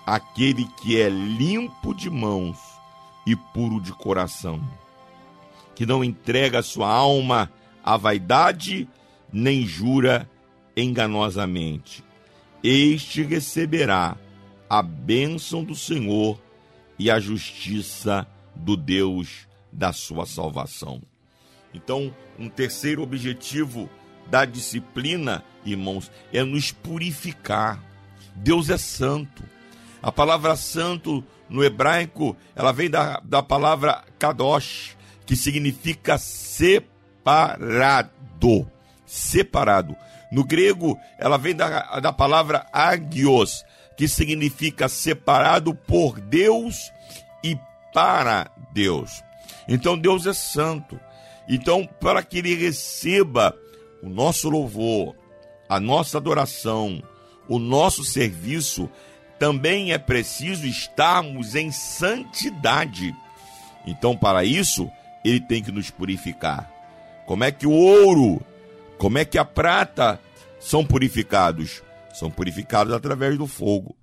Aquele 0.06 0.64
que 0.76 1.00
é 1.00 1.08
limpo 1.08 1.94
de 1.94 2.08
mãos 2.08 2.58
e 3.26 3.34
puro 3.34 3.80
de 3.80 3.92
coração 3.92 4.60
que 5.74 5.86
não 5.86 6.04
entrega 6.04 6.62
sua 6.62 6.88
alma 6.88 7.50
à 7.82 7.96
vaidade, 7.96 8.88
nem 9.32 9.66
jura 9.66 10.28
enganosamente. 10.76 12.04
Este 12.62 13.22
receberá 13.22 14.16
a 14.68 14.82
bênção 14.82 15.64
do 15.64 15.74
Senhor 15.74 16.38
e 16.98 17.10
a 17.10 17.18
justiça 17.18 18.22
do 18.22 18.41
Deus 18.76 19.48
da 19.72 19.92
sua 19.92 20.26
salvação. 20.26 21.02
Então, 21.74 22.14
um 22.38 22.48
terceiro 22.48 23.02
objetivo 23.02 23.90
da 24.28 24.44
disciplina, 24.44 25.42
irmãos, 25.64 26.10
é 26.32 26.44
nos 26.44 26.70
purificar. 26.70 27.82
Deus 28.34 28.70
é 28.70 28.78
santo. 28.78 29.42
A 30.02 30.10
palavra 30.12 30.56
santo 30.56 31.24
no 31.48 31.62
hebraico, 31.64 32.36
ela 32.54 32.72
vem 32.72 32.90
da, 32.90 33.20
da 33.20 33.42
palavra 33.42 34.04
kadosh, 34.18 34.96
que 35.24 35.36
significa 35.36 36.18
separado. 36.18 37.60
Separado. 39.06 39.96
No 40.30 40.44
grego, 40.44 40.98
ela 41.18 41.36
vem 41.36 41.54
da, 41.54 42.00
da 42.00 42.12
palavra 42.12 42.66
agios, 42.72 43.64
que 43.96 44.08
significa 44.08 44.88
separado 44.88 45.74
por 45.74 46.18
Deus 46.18 46.90
e 47.44 47.56
para 47.92 48.50
Deus. 48.72 49.22
Então 49.68 49.98
Deus 49.98 50.26
é 50.26 50.32
santo. 50.32 50.98
Então, 51.48 51.86
para 52.00 52.22
que 52.22 52.38
ele 52.38 52.54
receba 52.54 53.56
o 54.02 54.08
nosso 54.08 54.48
louvor, 54.48 55.14
a 55.68 55.80
nossa 55.80 56.18
adoração, 56.18 57.02
o 57.48 57.58
nosso 57.58 58.04
serviço, 58.04 58.88
também 59.38 59.92
é 59.92 59.98
preciso 59.98 60.66
estarmos 60.66 61.54
em 61.54 61.72
santidade. 61.72 63.14
Então, 63.86 64.16
para 64.16 64.44
isso, 64.44 64.90
ele 65.24 65.40
tem 65.40 65.62
que 65.62 65.72
nos 65.72 65.90
purificar. 65.90 66.70
Como 67.26 67.44
é 67.44 67.50
que 67.50 67.66
o 67.66 67.72
ouro, 67.72 68.40
como 68.98 69.18
é 69.18 69.24
que 69.24 69.38
a 69.38 69.44
prata 69.44 70.20
são 70.60 70.84
purificados? 70.84 71.82
São 72.14 72.30
purificados 72.30 72.92
através 72.92 73.36
do 73.36 73.46
fogo. 73.46 73.96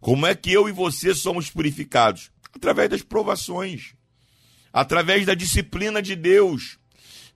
Como 0.00 0.26
é 0.26 0.34
que 0.34 0.52
eu 0.52 0.68
e 0.68 0.72
você 0.72 1.14
somos 1.14 1.50
purificados? 1.50 2.30
Através 2.54 2.88
das 2.90 3.02
provações, 3.02 3.94
através 4.72 5.26
da 5.26 5.34
disciplina 5.34 6.02
de 6.02 6.16
Deus. 6.16 6.78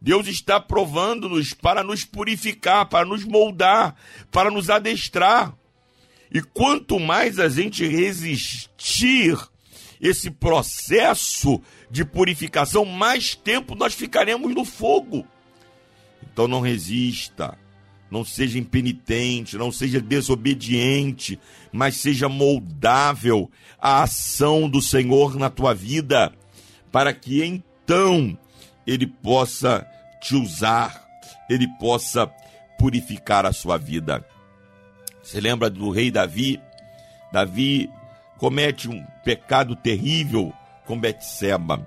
Deus 0.01 0.29
está 0.29 0.61
provando-nos 0.61 1.53
para 1.53 1.83
nos 1.83 2.05
purificar, 2.05 2.87
para 2.89 3.05
nos 3.05 3.25
moldar, 3.25 3.97
para 4.31 4.51
nos 4.51 4.71
adestrar. 4.71 5.55
E 6.33 6.41
quanto 6.41 7.01
mais 7.01 7.39
a 7.39 7.49
gente 7.49 7.87
resistir 7.87 9.37
esse 10.01 10.31
processo 10.31 11.61
de 11.91 12.05
purificação, 12.05 12.85
mais 12.85 13.35
tempo 13.35 13.75
nós 13.75 13.95
ficaremos 13.95 14.55
no 14.55 14.64
fogo. 14.64 15.27
Então 16.23 16.47
não 16.47 16.61
resista, 16.61 17.59
não 18.11 18.25
seja 18.25 18.59
impenitente, 18.59 19.57
não 19.57 19.71
seja 19.71 20.01
desobediente, 20.01 21.39
mas 21.73 21.97
seja 21.97 22.29
moldável 22.29 23.51
à 23.81 24.03
ação 24.03 24.69
do 24.69 24.81
Senhor 24.81 25.37
na 25.37 25.51
tua 25.51 25.75
vida, 25.75 26.33
para 26.91 27.13
que 27.13 27.45
então 27.45 28.37
ele 28.87 29.07
possa 29.07 29.87
te 30.23 30.35
usar, 30.35 31.07
ele 31.49 31.69
possa 31.79 32.27
purificar 32.79 33.45
a 33.45 33.53
sua 33.53 33.77
vida. 33.77 34.25
Você 35.23 35.41
lembra 35.41 35.69
do 35.69 35.91
rei 35.91 36.11
Davi? 36.11 36.61
Davi 37.31 37.91
comete 38.39 38.89
um 38.89 39.05
pecado 39.25 39.77
terrível 39.77 40.53
com 40.87 40.99
Betseba. 40.99 41.87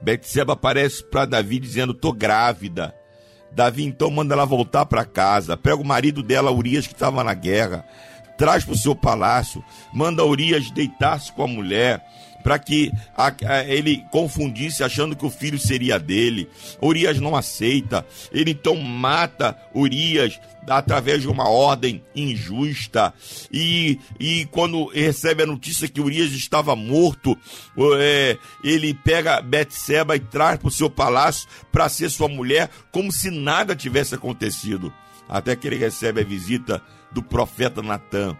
Betseba 0.00 0.54
aparece 0.54 1.04
para 1.04 1.26
Davi 1.26 1.60
dizendo: 1.60 1.94
"Tô 1.94 2.12
grávida". 2.12 2.92
Davi 3.54 3.84
então 3.84 4.10
manda 4.10 4.34
ela 4.34 4.44
voltar 4.44 4.86
para 4.86 5.04
casa, 5.04 5.56
pega 5.56 5.76
o 5.76 5.84
marido 5.84 6.22
dela, 6.22 6.50
Urias, 6.50 6.86
que 6.86 6.94
estava 6.94 7.22
na 7.22 7.34
guerra, 7.34 7.84
traz 8.36 8.64
para 8.64 8.74
o 8.74 8.78
seu 8.78 8.94
palácio, 8.94 9.62
manda 9.92 10.24
Urias 10.24 10.70
deitar-se 10.70 11.32
com 11.32 11.44
a 11.44 11.48
mulher, 11.48 12.04
para 12.42 12.58
que 12.58 12.92
a, 13.16 13.34
a, 13.46 13.64
ele 13.64 14.04
confundisse 14.10 14.82
achando 14.82 15.16
que 15.16 15.24
o 15.24 15.30
filho 15.30 15.58
seria 15.58 15.98
dele. 15.98 16.48
Urias 16.80 17.18
não 17.20 17.36
aceita. 17.36 18.06
Ele 18.32 18.52
então 18.52 18.76
mata 18.76 19.56
Urias 19.74 20.38
através 20.68 21.22
de 21.22 21.28
uma 21.28 21.48
ordem 21.48 22.02
injusta. 22.14 23.12
E, 23.52 23.98
e 24.18 24.46
quando 24.46 24.86
recebe 24.86 25.42
a 25.42 25.46
notícia 25.46 25.88
que 25.88 26.00
Urias 26.00 26.32
estava 26.32 26.74
morto, 26.76 27.36
é, 27.98 28.36
ele 28.62 28.94
pega 28.94 29.40
Betseba 29.40 30.16
e 30.16 30.20
traz 30.20 30.58
para 30.58 30.68
o 30.68 30.72
seu 30.72 30.90
palácio 30.90 31.48
para 31.70 31.88
ser 31.88 32.10
sua 32.10 32.28
mulher, 32.28 32.70
como 32.90 33.10
se 33.12 33.30
nada 33.30 33.76
tivesse 33.76 34.14
acontecido. 34.14 34.92
Até 35.28 35.56
que 35.56 35.66
ele 35.66 35.76
recebe 35.76 36.20
a 36.20 36.24
visita 36.24 36.82
do 37.10 37.22
profeta 37.22 37.82
Natan. 37.82 38.36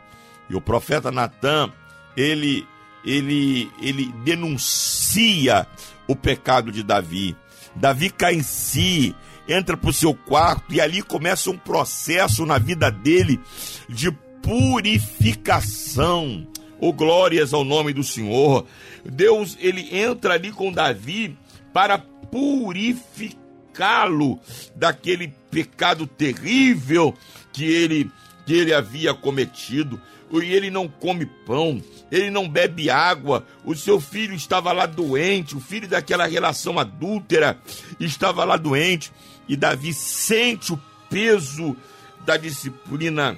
E 0.51 0.55
o 0.55 0.61
profeta 0.61 1.11
Natan, 1.11 1.73
ele 2.17 2.67
ele, 3.05 3.71
ele 3.81 4.13
denuncia 4.25 5.67
o 6.07 6.17
pecado 6.17 6.73
de 6.73 6.83
Davi. 6.83 7.37
Davi 7.75 8.11
cai 8.11 8.35
em 8.35 8.43
si, 8.43 9.15
entra 9.49 9.75
para 9.77 9.91
o 9.91 9.95
seu 9.95 10.15
quarto 10.15 10.73
e 10.73 10.81
ali 10.81 11.03
começa 11.03 11.51
um 11.51 11.59
processo 11.59 12.47
na 12.47 12.59
vida 12.59 12.91
dele 12.91 13.41
de 13.89 14.11
purificação. 14.43 16.47
Oh, 16.79 16.93
glórias 16.93 17.55
ao 17.55 17.65
nome 17.65 17.93
do 17.93 18.03
Senhor. 18.03 18.67
Deus, 19.05 19.57
ele 19.61 19.97
entra 19.97 20.35
ali 20.35 20.51
com 20.51 20.73
Davi 20.73 21.39
para 21.73 21.97
purificá-lo 21.99 24.41
daquele 24.75 25.33
pecado 25.51 26.05
terrível 26.07 27.15
que 27.53 27.65
ele 27.65 28.11
que 28.45 28.55
ele 28.55 28.75
havia 28.75 29.15
cometido 29.15 30.01
e 30.41 30.53
ele 30.53 30.71
não 30.71 30.87
come 30.87 31.27
pão, 31.27 31.83
ele 32.11 32.31
não 32.31 32.49
bebe 32.49 32.89
água, 32.89 33.45
o 33.65 33.75
seu 33.75 34.01
filho 34.01 34.35
estava 34.35 34.73
lá 34.73 34.87
doente, 34.87 35.57
o 35.57 35.61
filho 35.61 35.89
daquela 35.89 36.27
relação 36.27 36.79
adúltera 36.79 37.61
estava 37.99 38.45
lá 38.45 38.57
doente, 38.57 39.13
e 39.49 39.57
Davi 39.57 39.93
sente 39.93 40.73
o 40.73 40.81
peso 41.11 41.77
da 42.25 42.37
disciplina 42.37 43.37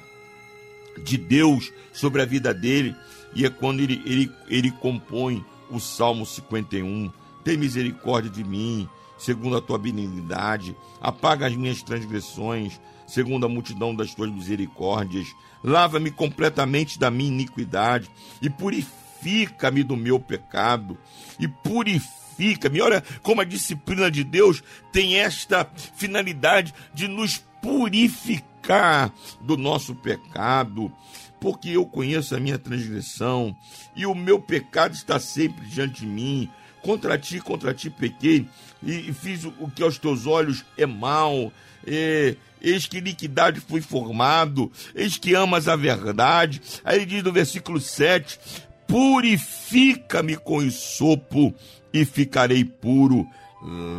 de 1.02 1.16
Deus 1.16 1.72
sobre 1.92 2.20
a 2.20 2.26
vida 2.26 2.52
dele, 2.52 2.94
e 3.34 3.44
é 3.44 3.50
quando 3.50 3.80
ele, 3.80 4.02
ele, 4.04 4.30
ele 4.48 4.70
compõe 4.70 5.44
o 5.70 5.80
Salmo 5.80 6.24
51. 6.24 7.10
Tem 7.42 7.56
misericórdia 7.56 8.30
de 8.30 8.44
mim, 8.44 8.88
segundo 9.18 9.56
a 9.56 9.60
tua 9.60 9.78
benignidade, 9.78 10.76
apaga 11.00 11.46
as 11.46 11.56
minhas 11.56 11.82
transgressões, 11.82 12.80
segundo 13.06 13.44
a 13.44 13.48
multidão 13.48 13.94
das 13.94 14.14
tuas 14.14 14.30
misericórdias. 14.30 15.26
Lava-me 15.64 16.10
completamente 16.10 16.98
da 16.98 17.10
minha 17.10 17.30
iniquidade 17.30 18.10
e 18.42 18.50
purifica-me 18.50 19.82
do 19.82 19.96
meu 19.96 20.20
pecado. 20.20 20.98
E 21.40 21.48
purifica-me. 21.48 22.82
Olha 22.82 23.02
como 23.22 23.40
a 23.40 23.44
disciplina 23.44 24.10
de 24.10 24.22
Deus 24.22 24.62
tem 24.92 25.16
esta 25.16 25.66
finalidade 25.96 26.74
de 26.92 27.08
nos 27.08 27.42
purificar 27.62 29.10
do 29.40 29.56
nosso 29.56 29.94
pecado. 29.94 30.92
Porque 31.40 31.70
eu 31.70 31.86
conheço 31.86 32.36
a 32.36 32.40
minha 32.40 32.58
transgressão 32.58 33.56
e 33.96 34.04
o 34.04 34.14
meu 34.14 34.38
pecado 34.38 34.94
está 34.94 35.18
sempre 35.18 35.66
diante 35.66 36.00
de 36.00 36.06
mim 36.06 36.50
contra 36.84 37.18
ti, 37.18 37.40
contra 37.40 37.72
ti 37.72 37.88
pequei, 37.88 38.46
e, 38.82 39.10
fiz 39.14 39.44
o, 39.44 39.70
que 39.74 39.82
aos 39.82 39.96
teus 39.96 40.26
olhos 40.26 40.64
é 40.76 40.84
mal. 40.84 41.50
E, 41.86 42.36
eis 42.64 42.86
que 42.86 42.98
iniquidade 42.98 43.60
fui 43.60 43.80
formado, 43.80 44.72
eis 44.94 45.16
que 45.18 45.34
amas 45.34 45.68
a 45.68 45.76
verdade. 45.76 46.60
Aí 46.84 46.96
ele 46.96 47.06
diz 47.06 47.22
no 47.22 47.32
versículo 47.32 47.80
7: 47.80 48.38
Purifica-me 48.86 50.36
com 50.36 50.68
sopo 50.70 51.54
e 51.92 52.04
ficarei 52.04 52.64
puro, 52.64 53.26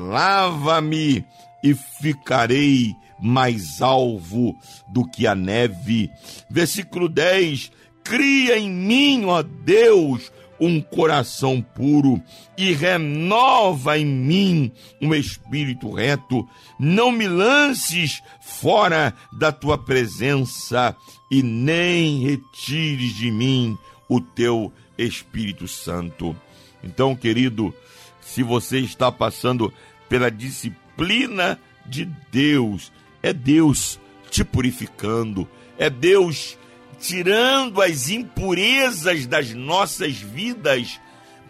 lava-me 0.09 1.23
e 1.63 1.73
ficarei 2.01 2.93
mais 3.19 3.81
alvo 3.81 4.55
do 4.89 5.07
que 5.09 5.25
a 5.25 5.35
neve. 5.35 6.09
Versículo 6.49 7.07
10: 7.07 7.71
Cria 8.03 8.57
em 8.57 8.69
mim, 8.69 9.25
ó 9.25 9.41
Deus, 9.41 10.31
um 10.59 10.79
coração 10.81 11.61
puro 11.61 12.21
e 12.57 12.73
renova 12.73 13.97
em 13.97 14.05
mim 14.05 14.71
um 15.01 15.13
espírito 15.13 15.91
reto. 15.91 16.47
Não 16.79 17.11
me 17.11 17.27
lances 17.27 18.21
fora 18.41 19.13
da 19.31 19.51
tua 19.51 19.77
presença 19.77 20.95
e 21.29 21.43
nem 21.43 22.19
retires 22.21 23.13
de 23.15 23.31
mim 23.31 23.77
o 24.07 24.21
teu 24.21 24.71
Espírito 24.97 25.67
Santo. 25.67 26.35
Então, 26.83 27.15
querido, 27.15 27.73
se 28.21 28.43
você 28.43 28.79
está 28.79 29.11
passando 29.11 29.73
pela 30.07 30.29
disciplina 30.29 31.59
de 31.85 32.05
Deus, 32.31 32.91
é 33.21 33.33
Deus 33.33 33.99
te 34.29 34.43
purificando, 34.43 35.47
é 35.77 35.89
Deus 35.89 36.57
tirando 36.99 37.81
as 37.81 38.09
impurezas 38.09 39.25
das 39.25 39.53
nossas 39.53 40.17
vidas, 40.17 40.99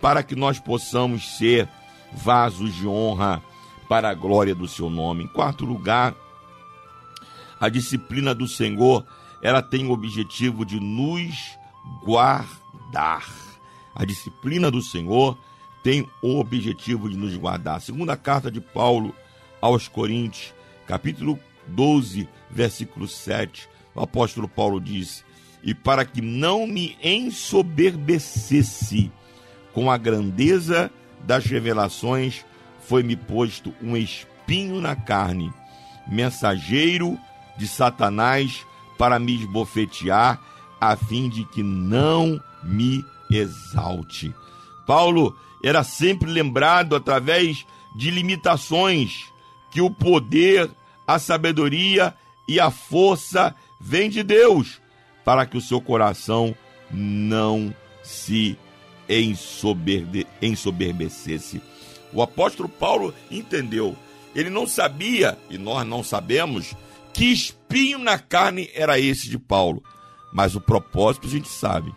para 0.02 0.22
que 0.22 0.36
nós 0.36 0.60
possamos 0.60 1.38
ser 1.38 1.68
vasos 2.12 2.74
de 2.76 2.88
honra 2.88 3.41
para 3.88 4.10
a 4.10 4.14
glória 4.14 4.54
do 4.54 4.68
seu 4.68 4.89
nome. 4.89 5.24
Em 5.24 5.28
quarto 5.28 5.66
lugar, 5.66 6.16
a 7.60 7.70
disciplina 7.70 8.34
do 8.34 8.48
Senhor, 8.48 9.06
ela 9.41 9.62
tem 9.62 9.86
o 9.86 9.91
objetivo 9.91 10.66
de 10.66 10.80
nos 10.80 11.58
guardar. 12.04 13.26
A 13.96 14.04
disciplina 14.06 14.70
do 14.70 14.82
Senhor 14.82 15.38
tem 15.84 16.08
o 16.22 16.39
objetivo 16.39 17.10
de 17.10 17.16
nos 17.16 17.36
guardar. 17.36 17.80
Segunda 17.80 18.18
carta 18.18 18.52
de 18.52 18.60
Paulo 18.60 19.16
aos 19.62 19.88
Coríntios, 19.88 20.54
capítulo 20.88 21.39
12, 21.68 22.28
versículo 22.50 23.08
7, 23.08 23.70
o 23.93 24.02
apóstolo 24.02 24.48
Paulo 24.48 24.80
disse: 24.80 25.24
e 25.66 25.74
para 25.74 26.05
que 26.05 26.22
não 26.22 26.68
me 26.68 26.95
ensoberbecesse 27.03 29.11
com 29.74 29.89
a 29.89 29.97
grandeza 29.97 30.91
das 31.24 31.45
revelações, 31.45 32.45
foi-me 32.88 33.16
posto 33.16 33.74
um 33.82 33.97
espinho 33.97 34.80
na 34.80 34.95
carne, 34.95 35.51
mensageiro 36.07 37.18
de 37.57 37.68
Satanás 37.68 38.63
para 38.95 39.18
me 39.18 39.36
esbofetear, 39.36 40.39
a 40.80 40.95
fim 40.95 41.30
de 41.30 41.43
que 41.45 41.63
não 41.63 42.39
me 42.63 43.03
exalte. 43.32 44.32
Paulo 44.86 45.36
era 45.63 45.84
sempre 45.84 46.30
lembrado 46.30 46.95
através 46.95 47.66
de 47.95 48.11
limitações 48.11 49.26
que 49.72 49.82
o 49.82 49.89
poder, 49.89 50.70
a 51.07 51.18
sabedoria 51.18 52.13
e 52.47 52.59
a 52.59 52.70
força 52.70 53.55
vêm 53.82 54.11
de 54.11 54.22
Deus 54.22 54.80
para 55.26 55.45
que 55.45 55.57
o 55.57 55.61
seu 55.61 55.82
coração 55.82 56.55
não 56.91 57.76
se 58.03 58.57
ensoberbe, 59.09 60.26
ensoberbecesse. 60.41 61.61
O 62.13 62.21
apóstolo 62.21 62.69
Paulo 62.69 63.13
entendeu. 63.30 63.95
Ele 64.36 64.49
não 64.49 64.67
sabia, 64.67 65.38
e 65.49 65.57
nós 65.57 65.86
não 65.86 66.03
sabemos, 66.03 66.76
que 67.13 67.26
espinho 67.26 67.97
na 67.97 68.19
carne 68.19 68.69
era 68.73 68.99
esse 68.99 69.30
de 69.30 69.39
Paulo. 69.39 69.84
Mas 70.32 70.55
o 70.55 70.61
propósito 70.61 71.28
a 71.28 71.30
gente 71.30 71.49
sabe. 71.49 71.93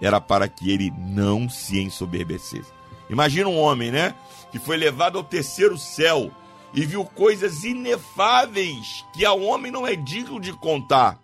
Era 0.00 0.20
para 0.20 0.48
que 0.48 0.70
ele 0.70 0.90
não 0.96 1.48
se 1.48 1.78
ensoberbecesse. 1.78 2.72
Imagina 3.10 3.48
um 3.48 3.58
homem, 3.58 3.90
né? 3.90 4.14
Que 4.50 4.58
foi 4.58 4.76
levado 4.76 5.18
ao 5.18 5.24
terceiro 5.24 5.76
céu 5.76 6.30
e 6.72 6.86
viu 6.86 7.04
coisas 7.04 7.64
inefáveis 7.64 9.04
que 9.12 9.24
ao 9.24 9.40
homem 9.40 9.72
não 9.72 9.86
é 9.86 9.96
digno 9.96 10.40
de 10.40 10.52
contar. 10.52 11.20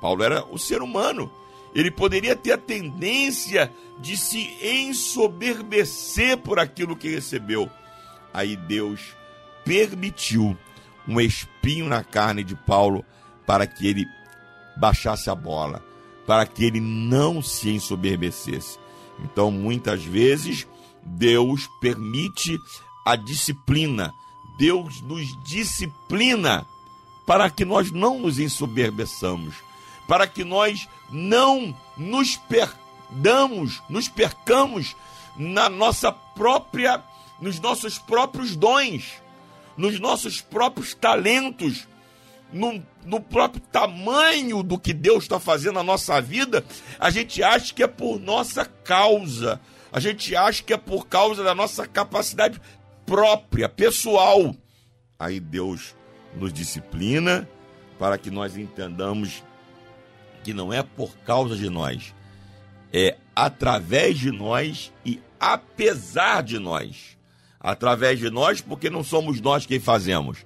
Paulo 0.00 0.22
era 0.22 0.44
o 0.44 0.58
ser 0.58 0.82
humano. 0.82 1.30
Ele 1.74 1.90
poderia 1.90 2.34
ter 2.34 2.52
a 2.52 2.58
tendência 2.58 3.72
de 3.98 4.16
se 4.16 4.56
ensoberbecer 4.62 6.38
por 6.38 6.58
aquilo 6.58 6.96
que 6.96 7.08
recebeu. 7.08 7.70
Aí 8.32 8.56
Deus 8.56 9.16
permitiu 9.64 10.56
um 11.06 11.20
espinho 11.20 11.86
na 11.86 12.02
carne 12.04 12.44
de 12.44 12.54
Paulo 12.54 13.04
para 13.46 13.66
que 13.66 13.86
ele 13.86 14.04
baixasse 14.76 15.28
a 15.30 15.34
bola, 15.34 15.84
para 16.26 16.46
que 16.46 16.64
ele 16.64 16.80
não 16.80 17.42
se 17.42 17.70
ensoberbecesse. 17.70 18.78
Então, 19.24 19.50
muitas 19.50 20.04
vezes, 20.04 20.66
Deus 21.02 21.68
permite 21.80 22.58
a 23.04 23.16
disciplina, 23.16 24.12
Deus 24.58 25.00
nos 25.00 25.26
disciplina 25.44 26.66
para 27.26 27.50
que 27.50 27.64
nós 27.64 27.90
não 27.90 28.18
nos 28.18 28.38
ensoberbeçamos, 28.38 29.54
para 30.08 30.26
que 30.26 30.42
nós 30.42 30.88
não 31.10 31.76
nos 31.96 32.36
perdamos, 32.36 33.82
nos 33.90 34.08
percamos 34.08 34.96
na 35.36 35.68
nossa 35.68 36.10
própria, 36.10 37.04
nos 37.38 37.60
nossos 37.60 37.98
próprios 37.98 38.56
dons, 38.56 39.22
nos 39.76 40.00
nossos 40.00 40.40
próprios 40.40 40.94
talentos, 40.94 41.86
no, 42.50 42.82
no 43.04 43.20
próprio 43.20 43.60
tamanho 43.70 44.62
do 44.62 44.78
que 44.78 44.94
Deus 44.94 45.24
está 45.24 45.38
fazendo 45.38 45.74
na 45.74 45.82
nossa 45.82 46.20
vida, 46.22 46.64
a 46.98 47.10
gente 47.10 47.42
acha 47.42 47.74
que 47.74 47.82
é 47.82 47.86
por 47.86 48.18
nossa 48.18 48.64
causa, 48.64 49.60
a 49.92 50.00
gente 50.00 50.34
acha 50.34 50.62
que 50.62 50.72
é 50.72 50.78
por 50.78 51.06
causa 51.06 51.44
da 51.44 51.54
nossa 51.54 51.86
capacidade 51.86 52.58
própria, 53.04 53.68
pessoal. 53.68 54.56
Aí 55.18 55.38
Deus 55.38 55.94
nos 56.34 56.50
disciplina 56.52 57.46
para 57.98 58.16
que 58.16 58.30
nós 58.30 58.56
entendamos 58.56 59.42
que 60.48 60.54
não 60.54 60.72
é 60.72 60.82
por 60.82 61.14
causa 61.26 61.54
de 61.54 61.68
nós, 61.68 62.14
é 62.90 63.18
através 63.36 64.18
de 64.18 64.32
nós 64.32 64.90
e 65.04 65.20
apesar 65.38 66.42
de 66.42 66.58
nós. 66.58 67.18
Através 67.60 68.18
de 68.18 68.30
nós, 68.30 68.62
porque 68.62 68.88
não 68.88 69.04
somos 69.04 69.42
nós 69.42 69.66
quem 69.66 69.78
fazemos, 69.78 70.38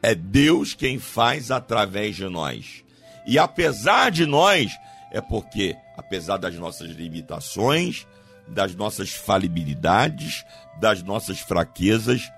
é 0.00 0.14
Deus 0.14 0.74
quem 0.74 1.00
faz 1.00 1.50
através 1.50 2.14
de 2.14 2.28
nós. 2.28 2.84
E 3.26 3.36
apesar 3.36 4.12
de 4.12 4.26
nós, 4.26 4.70
é 5.10 5.20
porque, 5.20 5.74
apesar 5.96 6.36
das 6.36 6.54
nossas 6.54 6.90
limitações, 6.90 8.06
das 8.46 8.76
nossas 8.76 9.10
falibilidades, 9.10 10.44
das 10.78 11.02
nossas 11.02 11.40
fraquezas, 11.40 12.30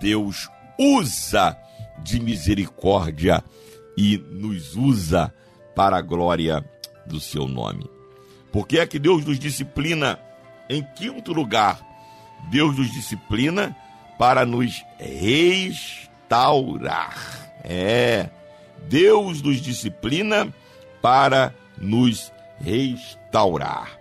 Deus 0.00 0.48
usa 0.78 1.58
de 2.02 2.18
misericórdia 2.18 3.44
e 3.98 4.16
nos 4.16 4.74
usa 4.76 5.30
para 5.74 5.96
a 5.96 6.02
glória 6.02 6.64
do 7.06 7.20
seu 7.20 7.46
nome. 7.48 7.90
Porque 8.52 8.78
é 8.78 8.86
que 8.86 8.98
Deus 8.98 9.24
nos 9.24 9.38
disciplina 9.38 10.18
em 10.68 10.82
quinto 10.94 11.32
lugar? 11.32 11.80
Deus 12.50 12.76
nos 12.76 12.92
disciplina 12.92 13.76
para 14.18 14.44
nos 14.46 14.84
restaurar. 14.98 15.94
É, 17.64 18.28
Deus 18.88 19.40
nos 19.42 19.60
disciplina 19.60 20.52
para 21.00 21.54
nos 21.78 22.32
restaurar. 22.60 23.98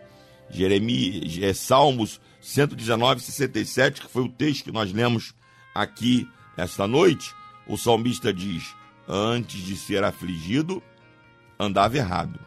Jeremias, 0.50 1.40
é, 1.42 1.54
Salmos 1.54 2.22
119, 2.42 3.22
67, 3.22 4.02
que 4.02 4.08
foi 4.08 4.24
o 4.24 4.30
texto 4.30 4.66
que 4.66 4.72
nós 4.72 4.92
lemos 4.92 5.34
aqui 5.74 6.28
esta 6.56 6.88
noite, 6.88 7.34
o 7.68 7.78
salmista 7.78 8.32
diz: 8.34 8.76
Antes 9.08 9.64
de 9.66 9.76
ser 9.76 10.04
afligido, 10.04 10.84
andava 11.60 11.98
errado, 11.98 12.40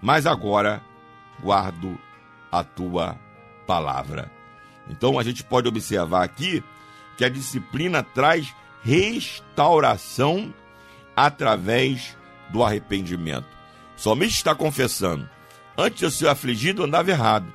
mas 0.00 0.26
agora 0.26 0.82
guardo 1.42 1.98
a 2.50 2.64
tua 2.64 3.18
palavra. 3.66 4.30
Então 4.88 5.18
a 5.18 5.22
gente 5.22 5.44
pode 5.44 5.68
observar 5.68 6.24
aqui 6.24 6.62
que 7.16 7.24
a 7.24 7.28
disciplina 7.28 8.02
traz 8.02 8.54
restauração 8.82 10.52
através 11.14 12.16
do 12.50 12.62
arrependimento. 12.62 13.46
Salmista 13.96 14.38
está 14.38 14.54
confessando: 14.54 15.28
Antes 15.76 16.02
eu 16.02 16.10
ser 16.10 16.28
afligido, 16.28 16.84
andava 16.84 17.10
errado, 17.10 17.52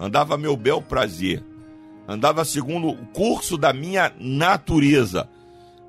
andava 0.00 0.38
meu 0.38 0.56
bel 0.56 0.82
prazer, 0.82 1.44
andava 2.08 2.44
segundo 2.44 2.88
o 2.88 3.06
curso 3.08 3.56
da 3.56 3.72
minha 3.72 4.12
natureza. 4.18 5.28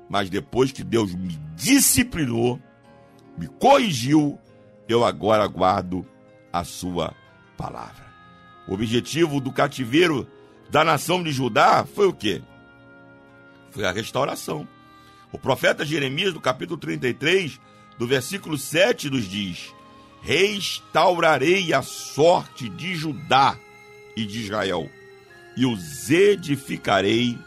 Mas 0.08 0.30
depois 0.30 0.72
que 0.72 0.82
Deus 0.82 1.14
me 1.14 1.38
disciplinou, 1.54 2.58
me 3.38 3.46
corrigiu, 3.46 4.38
eu 4.88 5.04
agora 5.04 5.46
guardo 5.46 6.04
a 6.52 6.64
sua 6.64 7.14
palavra. 7.56 8.06
O 8.66 8.74
objetivo 8.74 9.40
do 9.40 9.52
cativeiro 9.52 10.26
da 10.68 10.84
nação 10.84 11.22
de 11.22 11.30
Judá 11.30 11.86
foi 11.86 12.06
o 12.06 12.12
quê? 12.12 12.42
Foi 13.70 13.84
a 13.84 13.92
restauração. 13.92 14.66
O 15.32 15.38
profeta 15.38 15.84
Jeremias, 15.84 16.34
no 16.34 16.40
capítulo 16.40 16.78
33, 16.78 17.60
do 17.98 18.06
versículo 18.06 18.58
7, 18.58 19.08
nos 19.08 19.24
diz: 19.24 19.72
Restaurarei 20.20 21.72
a 21.72 21.82
sorte 21.82 22.68
de 22.68 22.94
Judá 22.96 23.56
e 24.16 24.24
de 24.24 24.40
Israel, 24.40 24.90
e 25.56 25.64
os 25.64 26.10
edificarei 26.10 27.38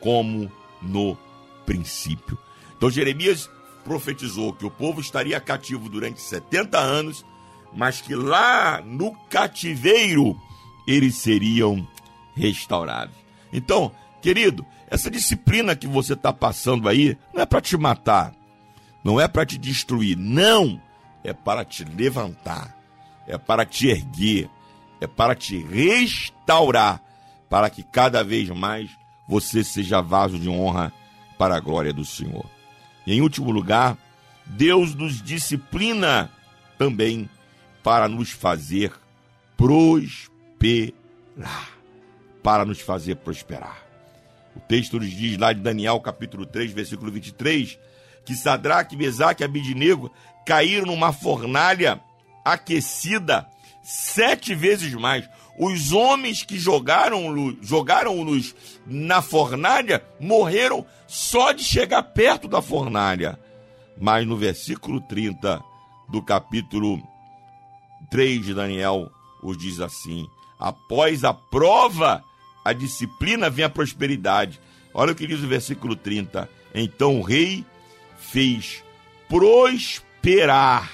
como 0.00 0.50
no 0.82 1.16
princípio. 1.64 2.38
Então 2.76 2.90
Jeremias 2.90 3.50
profetizou 3.86 4.52
que 4.52 4.66
o 4.66 4.70
povo 4.70 5.00
estaria 5.00 5.40
cativo 5.40 5.88
durante 5.88 6.20
70 6.20 6.76
anos, 6.76 7.24
mas 7.72 8.00
que 8.00 8.16
lá 8.16 8.82
no 8.84 9.12
cativeiro 9.30 10.36
eles 10.88 11.14
seriam 11.14 11.86
restaurados. 12.34 13.14
Então, 13.52 13.92
querido, 14.20 14.66
essa 14.88 15.08
disciplina 15.08 15.76
que 15.76 15.86
você 15.86 16.14
está 16.14 16.32
passando 16.32 16.88
aí 16.88 17.16
não 17.32 17.42
é 17.42 17.46
para 17.46 17.60
te 17.60 17.76
matar, 17.76 18.34
não 19.04 19.20
é 19.20 19.28
para 19.28 19.46
te 19.46 19.56
destruir, 19.56 20.16
não, 20.16 20.82
é 21.22 21.32
para 21.32 21.64
te 21.64 21.84
levantar, 21.84 22.76
é 23.24 23.38
para 23.38 23.64
te 23.64 23.86
erguer, 23.86 24.50
é 25.00 25.06
para 25.06 25.36
te 25.36 25.58
restaurar, 25.58 27.00
para 27.48 27.70
que 27.70 27.84
cada 27.84 28.24
vez 28.24 28.48
mais 28.50 28.90
você 29.28 29.62
seja 29.62 30.00
vaso 30.00 30.40
de 30.40 30.48
honra 30.48 30.92
para 31.38 31.56
a 31.56 31.60
glória 31.60 31.92
do 31.92 32.04
Senhor. 32.04 32.55
E 33.06 33.14
em 33.14 33.20
último 33.20 33.50
lugar, 33.50 33.96
Deus 34.44 34.94
nos 34.94 35.22
disciplina 35.22 36.30
também 36.76 37.28
para 37.82 38.08
nos 38.08 38.30
fazer 38.30 38.92
prosperar. 39.56 40.96
Para 42.42 42.64
nos 42.64 42.80
fazer 42.80 43.16
prosperar. 43.16 43.84
O 44.54 44.60
texto 44.60 44.98
nos 44.98 45.10
diz 45.10 45.36
lá 45.36 45.52
de 45.52 45.60
Daniel, 45.60 46.00
capítulo 46.00 46.46
3, 46.46 46.72
versículo 46.72 47.12
23, 47.12 47.78
que 48.24 48.34
Sadraque, 48.34 48.96
Mesaque 48.96 49.42
e 49.42 49.44
Abidinego 49.44 50.10
caíram 50.44 50.86
numa 50.86 51.12
fornalha 51.12 52.00
aquecida 52.44 53.46
sete 53.82 54.54
vezes 54.54 54.92
mais. 54.94 55.28
Os 55.58 55.92
homens 55.92 56.42
que 56.42 56.58
jogaram 56.58 57.56
jogaram-nos 57.62 58.54
na 58.86 59.22
fornalha 59.22 60.04
morreram 60.20 60.84
só 61.06 61.52
de 61.52 61.64
chegar 61.64 62.02
perto 62.02 62.46
da 62.46 62.60
fornalha. 62.60 63.38
Mas 63.98 64.26
no 64.26 64.36
versículo 64.36 65.00
30 65.00 65.62
do 66.10 66.22
capítulo 66.22 67.02
3 68.10 68.44
de 68.44 68.54
Daniel, 68.54 69.10
os 69.42 69.56
diz 69.56 69.80
assim: 69.80 70.28
Após 70.58 71.24
a 71.24 71.32
prova, 71.32 72.22
a 72.62 72.74
disciplina 72.74 73.48
vem 73.48 73.64
a 73.64 73.70
prosperidade. 73.70 74.60
Olha 74.92 75.12
o 75.12 75.14
que 75.14 75.26
diz 75.26 75.42
o 75.42 75.48
versículo 75.48 75.96
30. 75.96 76.48
Então 76.74 77.18
o 77.18 77.22
rei 77.22 77.64
fez 78.18 78.84
prosperar 79.26 80.90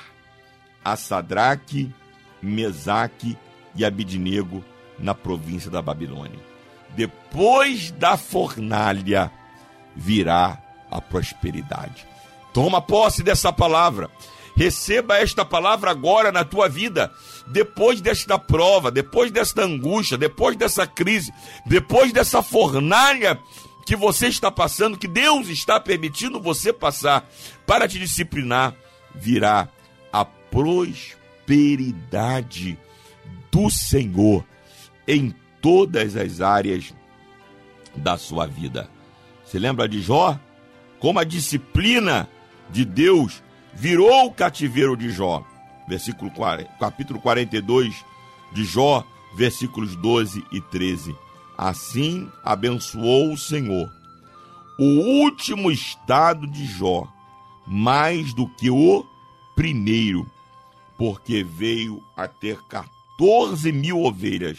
a 0.84 0.96
Sadraque, 0.96 1.92
Mesaque 2.40 3.36
e 3.75 3.85
Abidnego 3.85 4.64
na 4.99 5.14
província 5.14 5.70
da 5.70 5.83
Babilônia. 5.83 6.39
Depois 6.91 7.91
da 7.93 8.16
fornalha 8.16 9.31
virá 9.95 10.59
a 10.91 11.01
prosperidade. 11.01 12.07
Toma 12.53 12.83
posse 12.83 13.23
dessa 13.23 13.53
palavra. 13.53 14.11
Receba 14.55 15.16
esta 15.16 15.45
palavra 15.45 15.91
agora 15.91 16.31
na 16.31 16.45
tua 16.45 16.68
vida. 16.68 17.11
Depois 17.47 18.03
desta 18.03 18.39
prova, 18.39 18.91
depois 18.91 19.31
desta 19.31 19.62
angústia, 19.62 20.18
depois 20.18 20.55
dessa 20.57 20.87
crise, 20.87 21.33
depois 21.64 22.12
dessa 22.12 22.43
fornalha 22.43 23.39
que 23.87 23.97
você 23.97 24.29
está 24.29 24.51
passando, 24.51 24.99
que 24.99 25.09
Deus 25.09 25.49
está 25.49 25.81
permitindo 25.81 26.39
você 26.39 26.70
passar 26.73 27.27
para 27.66 27.89
te 27.89 27.99
disciplinar, 27.99 28.75
virá 29.14 29.68
a 30.12 30.25
prosperidade 30.25 31.09
do 33.53 33.70
Senhor 33.70 34.44
em 35.07 35.34
todas 35.61 36.16
as 36.16 36.40
áreas 36.40 36.94
da 37.94 38.16
sua 38.16 38.46
vida. 38.46 38.88
Se 39.44 39.59
lembra 39.59 39.86
de 39.86 40.00
Jó? 40.00 40.38
Como 40.98 41.18
a 41.18 41.24
disciplina 41.24 42.28
de 42.70 42.84
Deus 42.84 43.42
virou 43.74 44.26
o 44.26 44.32
cativeiro 44.32 44.96
de 44.96 45.11
Jó. 45.11 45.44
Versículo 45.86 46.30
40, 46.30 46.70
capítulo 46.80 47.20
42 47.20 47.94
de 48.53 48.64
Jó, 48.64 49.05
versículos 49.36 49.94
12 49.96 50.42
e 50.50 50.61
13. 50.61 51.14
Assim 51.59 52.30
abençoou 52.42 53.32
o 53.32 53.38
Senhor 53.38 53.90
o 54.78 55.22
último 55.22 55.70
estado 55.70 56.46
de 56.46 56.64
Jó, 56.64 57.07
mais 57.66 58.32
do 58.32 58.48
que 58.48 58.70
o 58.70 59.07
primeiro, 59.55 60.26
porque 60.96 61.44
veio 61.44 62.03
a 62.16 62.26
ter 62.26 62.59
14 62.62 63.01
mil 63.72 64.00
ovelhas. 64.00 64.58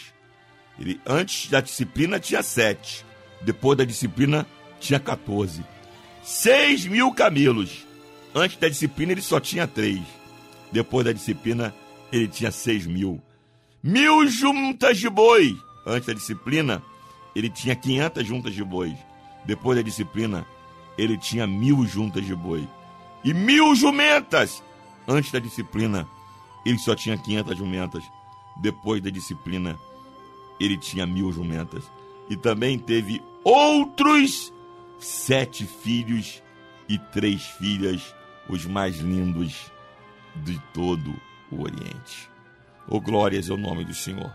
Ele, 0.78 1.00
antes 1.06 1.48
da 1.48 1.60
disciplina 1.60 2.18
tinha 2.18 2.42
sete, 2.42 3.04
depois 3.42 3.78
da 3.78 3.84
disciplina 3.84 4.46
tinha 4.80 4.98
14. 4.98 5.64
Seis 6.22 6.86
mil 6.86 7.12
camelos. 7.12 7.86
Antes 8.34 8.56
da 8.56 8.68
disciplina 8.68 9.12
ele 9.12 9.22
só 9.22 9.38
tinha 9.38 9.66
três. 9.66 10.02
Depois 10.72 11.04
da 11.04 11.12
disciplina 11.12 11.74
ele 12.10 12.26
tinha 12.26 12.50
seis 12.50 12.86
mil. 12.86 13.22
Mil 13.82 14.26
juntas 14.28 14.98
de 14.98 15.08
boi. 15.08 15.56
Antes 15.86 16.06
da 16.06 16.14
disciplina 16.14 16.82
ele 17.36 17.50
tinha 17.50 17.76
500 17.76 18.26
juntas 18.26 18.54
de 18.54 18.64
boi. 18.64 18.96
Depois 19.44 19.76
da 19.76 19.82
disciplina 19.82 20.46
ele 20.96 21.18
tinha 21.18 21.46
mil 21.46 21.84
juntas 21.86 22.24
de 22.24 22.34
boi. 22.34 22.66
E 23.22 23.34
mil 23.34 23.74
jumentas. 23.74 24.62
Antes 25.06 25.30
da 25.30 25.38
disciplina 25.38 26.08
ele 26.64 26.78
só 26.78 26.94
tinha 26.94 27.18
500 27.18 27.56
jumentas. 27.58 28.02
Depois 28.56 29.02
da 29.02 29.10
disciplina 29.10 29.78
ele 30.58 30.76
tinha 30.78 31.06
mil 31.06 31.32
jumentas. 31.32 31.84
E 32.28 32.36
também 32.36 32.78
teve 32.78 33.22
outros 33.42 34.52
sete 34.98 35.66
filhos 35.66 36.42
e 36.88 36.98
três 36.98 37.42
filhas, 37.42 38.14
os 38.48 38.64
mais 38.64 38.96
lindos 38.96 39.70
de 40.36 40.58
todo 40.72 41.14
o 41.50 41.62
Oriente. 41.62 42.30
Oh, 42.88 43.00
glórias 43.00 43.48
é 43.48 43.52
o 43.52 43.56
nome 43.56 43.84
do 43.84 43.94
Senhor. 43.94 44.32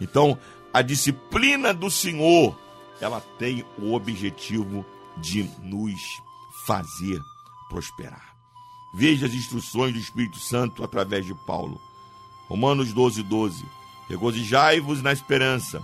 Então, 0.00 0.38
a 0.72 0.82
disciplina 0.82 1.72
do 1.72 1.90
Senhor, 1.90 2.58
ela 3.00 3.20
tem 3.38 3.64
o 3.78 3.94
objetivo 3.94 4.84
de 5.18 5.44
nos 5.62 6.00
fazer 6.66 7.20
prosperar. 7.68 8.36
Veja 8.94 9.26
as 9.26 9.34
instruções 9.34 9.92
do 9.92 9.98
Espírito 9.98 10.38
Santo 10.38 10.84
através 10.84 11.24
de 11.24 11.34
Paulo. 11.34 11.80
Romanos 12.48 12.92
12, 12.92 13.22
12. 13.22 13.64
Regozijai-vos 14.08 15.02
na 15.02 15.12
esperança, 15.12 15.82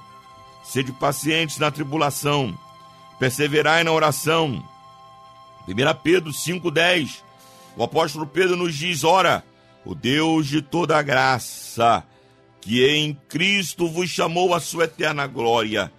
sede 0.63 0.93
pacientes 0.93 1.59
na 1.59 1.71
tribulação, 1.71 2.57
perseverai 3.19 3.83
na 3.83 3.93
oração. 3.93 4.63
1 5.67 5.75
Pedro 6.03 6.31
5,10. 6.31 7.23
O 7.77 7.83
apóstolo 7.83 8.27
Pedro 8.27 8.57
nos 8.57 8.75
diz: 8.75 9.03
Ora, 9.03 9.45
o 9.85 9.95
Deus 9.95 10.47
de 10.47 10.63
toda 10.63 10.97
a 10.97 11.03
graça, 11.03 12.05
que 12.61 12.85
em 12.87 13.15
Cristo 13.29 13.89
vos 13.89 14.09
chamou 14.09 14.55
à 14.55 14.61
sua 14.61 14.85
eterna 14.85 15.27
glória, 15.27 15.93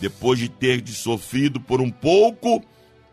depois 0.00 0.38
de 0.38 0.48
ter 0.48 0.80
de 0.80 0.94
sofrido 0.94 1.60
por 1.60 1.80
um 1.80 1.90
pouco, 1.90 2.62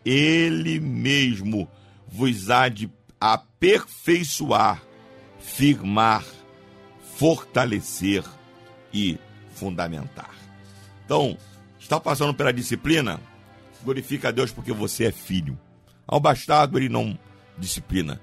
ele 0.05 0.79
mesmo 0.79 1.67
vos 2.07 2.49
há 2.49 2.69
de 2.69 2.89
aperfeiçoar, 3.19 4.81
firmar, 5.39 6.23
fortalecer 7.17 8.23
e 8.93 9.17
fundamentar. 9.53 10.31
Então, 11.05 11.37
está 11.79 11.99
passando 11.99 12.33
pela 12.33 12.53
disciplina? 12.53 13.19
Glorifica 13.83 14.29
a 14.29 14.31
Deus 14.31 14.51
porque 14.51 14.71
você 14.71 15.05
é 15.05 15.11
filho. 15.11 15.59
Ao 16.07 16.19
bastardo 16.19 16.77
ele 16.77 16.89
não 16.89 17.17
disciplina. 17.57 18.21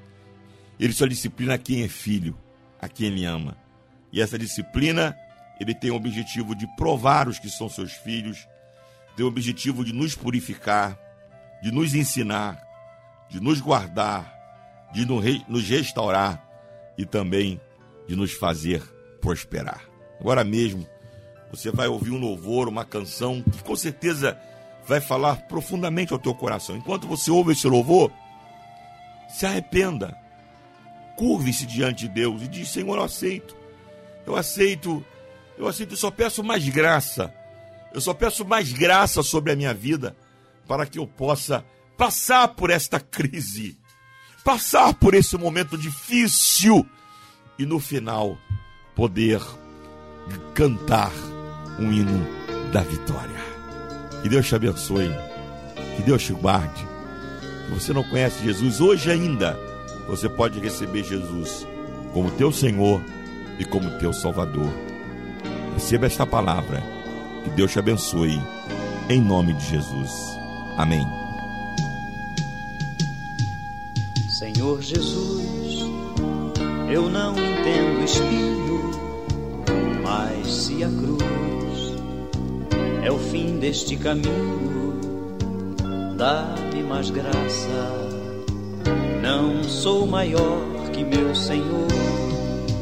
Ele 0.79 0.93
só 0.93 1.07
disciplina 1.07 1.59
quem 1.59 1.83
é 1.83 1.89
filho, 1.89 2.37
a 2.81 2.89
quem 2.89 3.09
ele 3.09 3.25
ama. 3.25 3.57
E 4.13 4.21
essa 4.21 4.39
disciplina, 4.39 5.17
ele 5.61 5.75
tem 5.75 5.91
o 5.91 5.97
objetivo 5.97 6.55
de 6.55 6.67
provar 6.77 7.29
os 7.29 7.39
que 7.39 7.49
são 7.49 7.69
seus 7.69 7.93
filhos, 7.93 8.47
tem 9.17 9.25
o 9.25 9.29
objetivo 9.29 9.85
de 9.85 9.93
nos 9.93 10.15
purificar, 10.15 10.99
de 11.63 11.71
nos 11.71 11.95
ensinar, 11.95 12.61
de 13.29 13.41
nos 13.41 13.61
guardar, 13.61 14.35
de 14.93 15.07
nos 15.07 15.69
restaurar 15.69 16.43
e 16.97 17.05
também 17.05 17.61
de 18.11 18.17
nos 18.17 18.33
fazer 18.33 18.83
prosperar. 19.21 19.89
Agora 20.19 20.43
mesmo, 20.43 20.85
você 21.49 21.71
vai 21.71 21.87
ouvir 21.87 22.11
um 22.11 22.19
louvor, 22.19 22.69
uma 22.69 22.85
canção 22.85 23.41
que 23.41 23.63
com 23.63 23.77
certeza 23.77 24.37
vai 24.85 25.01
falar 25.01 25.43
profundamente 25.43 26.13
ao 26.13 26.19
teu 26.19 26.35
coração. 26.35 26.77
Enquanto 26.77 27.07
você 27.07 27.31
ouve 27.31 27.53
esse 27.53 27.69
louvor, 27.69 28.11
se 29.29 29.47
arrependa, 29.47 30.19
curve-se 31.17 31.65
diante 31.65 32.09
de 32.09 32.15
Deus 32.15 32.43
e 32.43 32.49
diz: 32.49 32.71
Senhor, 32.71 32.97
eu 32.97 33.05
aceito, 33.05 33.57
eu 34.27 34.35
aceito, 34.35 35.05
eu 35.57 35.69
aceito, 35.69 35.93
eu 35.93 35.97
só 35.97 36.11
peço 36.11 36.43
mais 36.43 36.69
graça, 36.69 37.33
eu 37.95 38.01
só 38.01 38.13
peço 38.13 38.45
mais 38.45 38.73
graça 38.73 39.23
sobre 39.23 39.53
a 39.53 39.57
minha 39.57 39.73
vida 39.73 40.17
para 40.67 40.85
que 40.85 40.99
eu 40.99 41.07
possa 41.07 41.65
passar 41.97 42.49
por 42.49 42.71
esta 42.71 42.99
crise, 42.99 43.79
passar 44.45 44.95
por 44.95 45.15
esse 45.15 45.37
momento 45.39 45.79
difícil 45.79 46.85
e 47.61 47.67
no 47.67 47.79
final 47.79 48.39
poder 48.97 49.39
cantar 50.55 51.13
um 51.79 51.93
hino 51.93 52.27
da 52.73 52.81
vitória. 52.81 53.39
Que 54.23 54.31
Deus 54.31 54.49
te 54.49 54.55
abençoe, 54.55 55.11
que 55.95 56.03
Deus 56.03 56.25
te 56.25 56.33
guarde. 56.33 56.89
Se 57.67 57.75
você 57.75 57.93
não 57.93 58.03
conhece 58.03 58.43
Jesus 58.43 58.81
hoje 58.81 59.11
ainda, 59.11 59.59
você 60.09 60.27
pode 60.27 60.59
receber 60.59 61.05
Jesus 61.05 61.67
como 62.15 62.31
teu 62.31 62.51
Senhor 62.51 63.05
e 63.59 63.65
como 63.67 63.99
teu 63.99 64.15
Salvador. 64.15 64.73
Receba 65.75 66.07
esta 66.07 66.27
palavra. 66.27 66.83
Que 67.45 67.51
Deus 67.51 67.73
te 67.73 67.79
abençoe. 67.79 68.41
Em 69.11 69.21
nome 69.21 69.53
de 69.53 69.67
Jesus. 69.67 70.11
Amém. 70.79 71.07
Senhor 74.31 74.81
Jesus, 74.81 75.40
eu 76.91 77.09
não 77.09 77.33
entendo 77.33 78.05
espinho, 78.05 78.91
mas 80.03 80.53
se 80.53 80.83
a 80.83 80.89
cruz 80.89 81.95
é 83.03 83.11
o 83.13 83.19
fim 83.19 83.59
deste 83.59 83.97
caminho, 83.97 84.99
dá-me 86.17 86.83
mais 86.83 87.11
graça. 87.11 88.09
Não 89.23 89.63
sou 89.63 90.05
maior 90.07 90.61
que 90.93 91.05
meu 91.05 91.33
Senhor, 91.35 91.87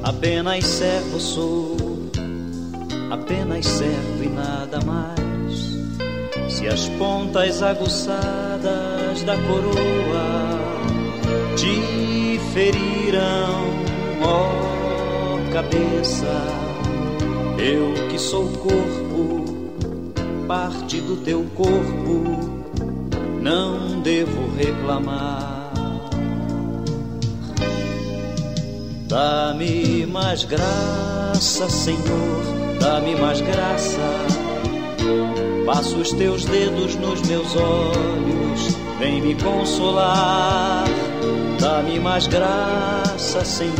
apenas 0.03 0.65
servo 0.65 1.21
sou, 1.21 1.77
apenas 3.11 3.67
servo 3.67 4.25
e 4.25 4.29
nada 4.29 4.81
mais. 4.87 5.77
Se 6.49 6.67
as 6.67 6.89
pontas 6.91 7.63
aguçadas 7.63 9.23
da 9.23 9.37
coroa 9.37 10.49
te 11.57 12.41
feriram, 12.55 13.88
ó 14.23 14.69
cabeça, 15.53 16.27
eu 17.59 18.09
que 18.09 18.19
sou 18.19 18.49
corpo, 18.59 19.45
parte 20.47 21.01
do 21.01 21.17
teu 21.17 21.45
corpo, 21.57 22.23
não 23.41 24.01
devo 24.01 24.55
reclamar. 24.57 25.73
Dá-me 29.09 30.07
mais 30.07 30.45
graça, 30.45 31.69
Senhor, 31.69 32.79
dá-me 32.79 33.17
mais 33.17 33.41
graça. 33.41 34.01
Passa 35.67 35.97
os 35.97 36.13
teus 36.13 36.45
dedos 36.45 36.95
nos 36.95 37.21
meus 37.23 37.57
olhos, 37.57 38.77
vem 39.01 39.21
me 39.21 39.35
consolar. 39.35 40.85
Dá-me 41.61 41.99
mais 41.99 42.27
graça, 42.27 43.45
Senhor, 43.45 43.75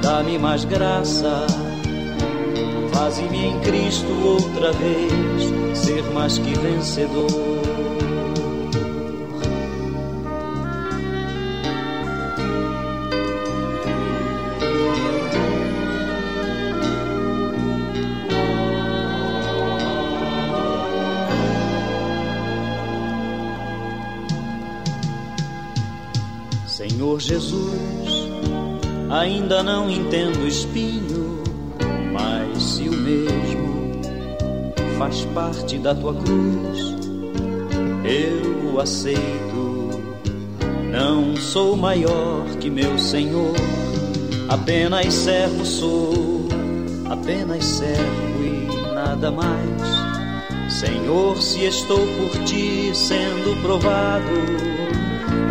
dá-me 0.00 0.38
mais 0.38 0.64
graça. 0.64 1.46
Faze-me 2.92 3.46
em 3.46 3.60
Cristo 3.60 4.12
outra 4.24 4.72
vez 4.72 5.76
ser 5.76 6.02
mais 6.12 6.38
que 6.38 6.54
vencedor. 6.58 7.49
Ainda 29.30 29.62
não 29.62 29.88
entendo 29.88 30.42
o 30.42 30.48
espinho, 30.48 31.40
mas 32.12 32.60
se 32.60 32.88
o 32.88 32.92
mesmo 32.92 33.92
faz 34.98 35.24
parte 35.26 35.78
da 35.78 35.94
tua 35.94 36.14
cruz, 36.14 36.96
eu 38.04 38.74
o 38.74 38.80
aceito. 38.80 39.90
Não 40.90 41.36
sou 41.36 41.76
maior 41.76 42.44
que 42.58 42.68
meu 42.68 42.98
Senhor, 42.98 43.54
apenas 44.48 45.14
servo 45.14 45.64
sou, 45.64 46.48
apenas 47.08 47.64
servo 47.64 48.42
e 48.42 48.94
nada 48.94 49.30
mais. 49.30 49.60
Senhor, 50.68 51.40
se 51.40 51.64
estou 51.64 51.98
por 51.98 52.44
ti 52.44 52.90
sendo 52.92 53.62
provado, 53.62 54.30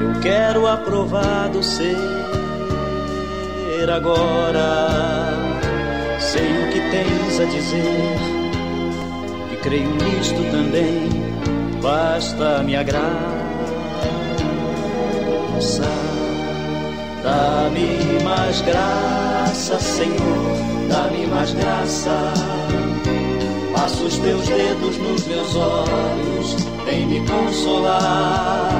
eu 0.04 0.20
quero 0.22 0.68
aprovado 0.68 1.64
ser 1.64 2.19
saber 3.80 3.90
agora. 3.90 5.34
Sei 6.20 6.42
o 6.42 6.70
que 6.72 6.82
tens 6.92 7.40
a 7.40 7.46
dizer 7.46 8.18
e 9.52 9.56
creio 9.58 9.90
nisto 9.90 10.44
também. 10.52 11.10
Basta 11.82 12.62
me 12.64 12.76
graça, 12.84 13.10
dá-me 17.24 18.22
mais 18.24 18.62
graça, 18.62 19.80
Senhor, 19.80 20.58
dá-me 20.90 21.26
mais 21.28 21.54
graça. 21.54 22.34
Passa 23.74 24.04
os 24.04 24.18
teus 24.18 24.46
dedos 24.46 24.98
nos 24.98 25.26
meus 25.26 25.56
olhos, 25.56 26.56
vem 26.86 27.08
me 27.08 27.26
consolar. 27.26 28.72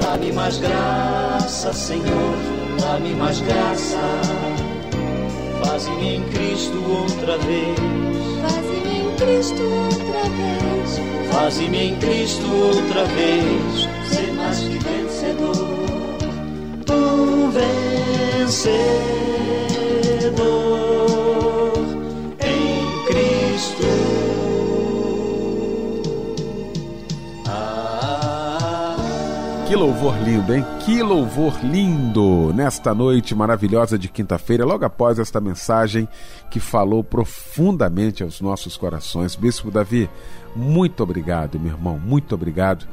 Dá-me 0.00 0.32
mais 0.32 0.58
graça, 0.58 1.72
Senhor, 1.72 2.57
dá-me 2.80 3.14
mais 3.14 3.40
graça. 3.40 3.98
Faze-me 5.64 6.16
em 6.16 6.22
Cristo 6.30 6.78
outra 6.90 7.38
vez. 7.38 7.78
Faze-me 8.42 9.00
em 9.00 9.14
Cristo 9.16 9.62
outra 9.62 10.22
vez. 10.30 11.00
Faze-me 11.32 11.78
em 11.78 11.96
Cristo 11.96 12.46
outra 12.46 13.04
vez. 13.04 13.88
Ser 14.10 14.32
mais 14.32 14.58
que 14.60 14.78
vencedor. 14.78 15.78
Um 16.90 17.50
vencedor 17.50 19.67
louvor 29.78 30.20
lindo, 30.24 30.52
hein? 30.52 30.64
Que 30.84 31.00
louvor 31.04 31.54
lindo! 31.62 32.52
Nesta 32.52 32.92
noite 32.92 33.32
maravilhosa 33.32 33.96
de 33.96 34.08
quinta-feira, 34.08 34.64
logo 34.64 34.84
após 34.84 35.20
esta 35.20 35.40
mensagem 35.40 36.08
que 36.50 36.58
falou 36.58 37.04
profundamente 37.04 38.24
aos 38.24 38.40
nossos 38.40 38.76
corações. 38.76 39.36
Bispo 39.36 39.70
Davi, 39.70 40.10
muito 40.56 41.00
obrigado, 41.00 41.60
meu 41.60 41.74
irmão, 41.74 41.96
muito 41.96 42.34
obrigado, 42.34 42.88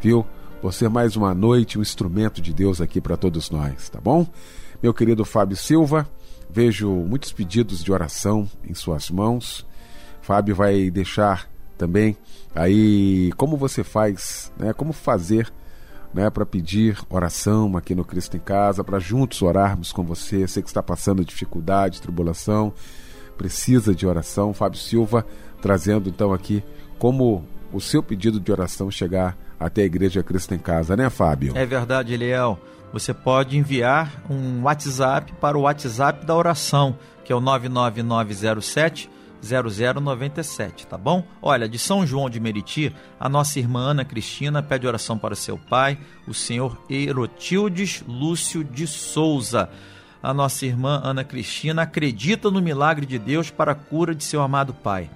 viu? 0.00 0.24
Por 0.62 0.72
ser 0.72 0.88
mais 0.88 1.14
uma 1.14 1.34
noite 1.34 1.78
um 1.78 1.82
instrumento 1.82 2.40
de 2.40 2.54
Deus 2.54 2.80
aqui 2.80 3.02
para 3.02 3.18
todos 3.18 3.50
nós, 3.50 3.90
tá 3.90 4.00
bom? 4.00 4.26
Meu 4.82 4.94
querido 4.94 5.26
Fábio 5.26 5.58
Silva, 5.58 6.08
vejo 6.48 6.88
muitos 6.88 7.34
pedidos 7.34 7.84
de 7.84 7.92
oração 7.92 8.48
em 8.66 8.72
suas 8.72 9.10
mãos. 9.10 9.66
Fábio 10.22 10.56
vai 10.56 10.90
deixar 10.90 11.50
também 11.76 12.16
aí 12.54 13.30
como 13.36 13.58
você 13.58 13.84
faz, 13.84 14.50
né? 14.58 14.72
Como 14.72 14.94
fazer 14.94 15.52
né, 16.12 16.28
para 16.30 16.44
pedir 16.44 16.98
oração 17.08 17.76
aqui 17.76 17.94
no 17.94 18.04
Cristo 18.04 18.36
em 18.36 18.40
Casa, 18.40 18.82
para 18.82 18.98
juntos 18.98 19.42
orarmos 19.42 19.92
com 19.92 20.04
você. 20.04 20.46
Você 20.46 20.60
que 20.62 20.68
está 20.68 20.82
passando 20.82 21.24
dificuldade, 21.24 22.02
tribulação, 22.02 22.72
precisa 23.36 23.94
de 23.94 24.06
oração. 24.06 24.52
Fábio 24.52 24.78
Silva 24.78 25.24
trazendo 25.60 26.08
então 26.08 26.32
aqui 26.32 26.62
como 26.98 27.44
o 27.72 27.80
seu 27.80 28.02
pedido 28.02 28.40
de 28.40 28.50
oração 28.50 28.90
chegar 28.90 29.36
até 29.58 29.82
a 29.82 29.86
Igreja 29.86 30.22
Cristo 30.22 30.54
em 30.54 30.58
Casa, 30.58 30.96
né, 30.96 31.08
Fábio? 31.08 31.56
É 31.56 31.64
verdade, 31.64 32.14
Eliel. 32.14 32.58
Você 32.92 33.14
pode 33.14 33.56
enviar 33.56 34.24
um 34.28 34.62
WhatsApp 34.62 35.32
para 35.34 35.56
o 35.56 35.62
WhatsApp 35.62 36.26
da 36.26 36.34
oração, 36.34 36.98
que 37.24 37.32
é 37.32 37.36
o 37.36 37.40
99907 37.40 39.08
0097, 39.42 40.86
tá 40.86 40.98
bom? 40.98 41.24
Olha, 41.40 41.68
de 41.68 41.78
São 41.78 42.06
João 42.06 42.28
de 42.28 42.38
Meriti, 42.38 42.94
a 43.18 43.28
nossa 43.28 43.58
irmã 43.58 43.90
Ana 43.90 44.04
Cristina 44.04 44.62
pede 44.62 44.86
oração 44.86 45.18
para 45.18 45.34
seu 45.34 45.56
pai, 45.56 45.98
o 46.26 46.34
senhor 46.34 46.78
Erotildes 46.88 48.04
Lúcio 48.06 48.62
de 48.62 48.86
Souza. 48.86 49.68
A 50.22 50.34
nossa 50.34 50.66
irmã 50.66 51.00
Ana 51.02 51.24
Cristina 51.24 51.82
acredita 51.82 52.50
no 52.50 52.60
milagre 52.60 53.06
de 53.06 53.18
Deus 53.18 53.50
para 53.50 53.72
a 53.72 53.74
cura 53.74 54.14
de 54.14 54.22
seu 54.22 54.42
amado 54.42 54.74
pai. 54.74 55.10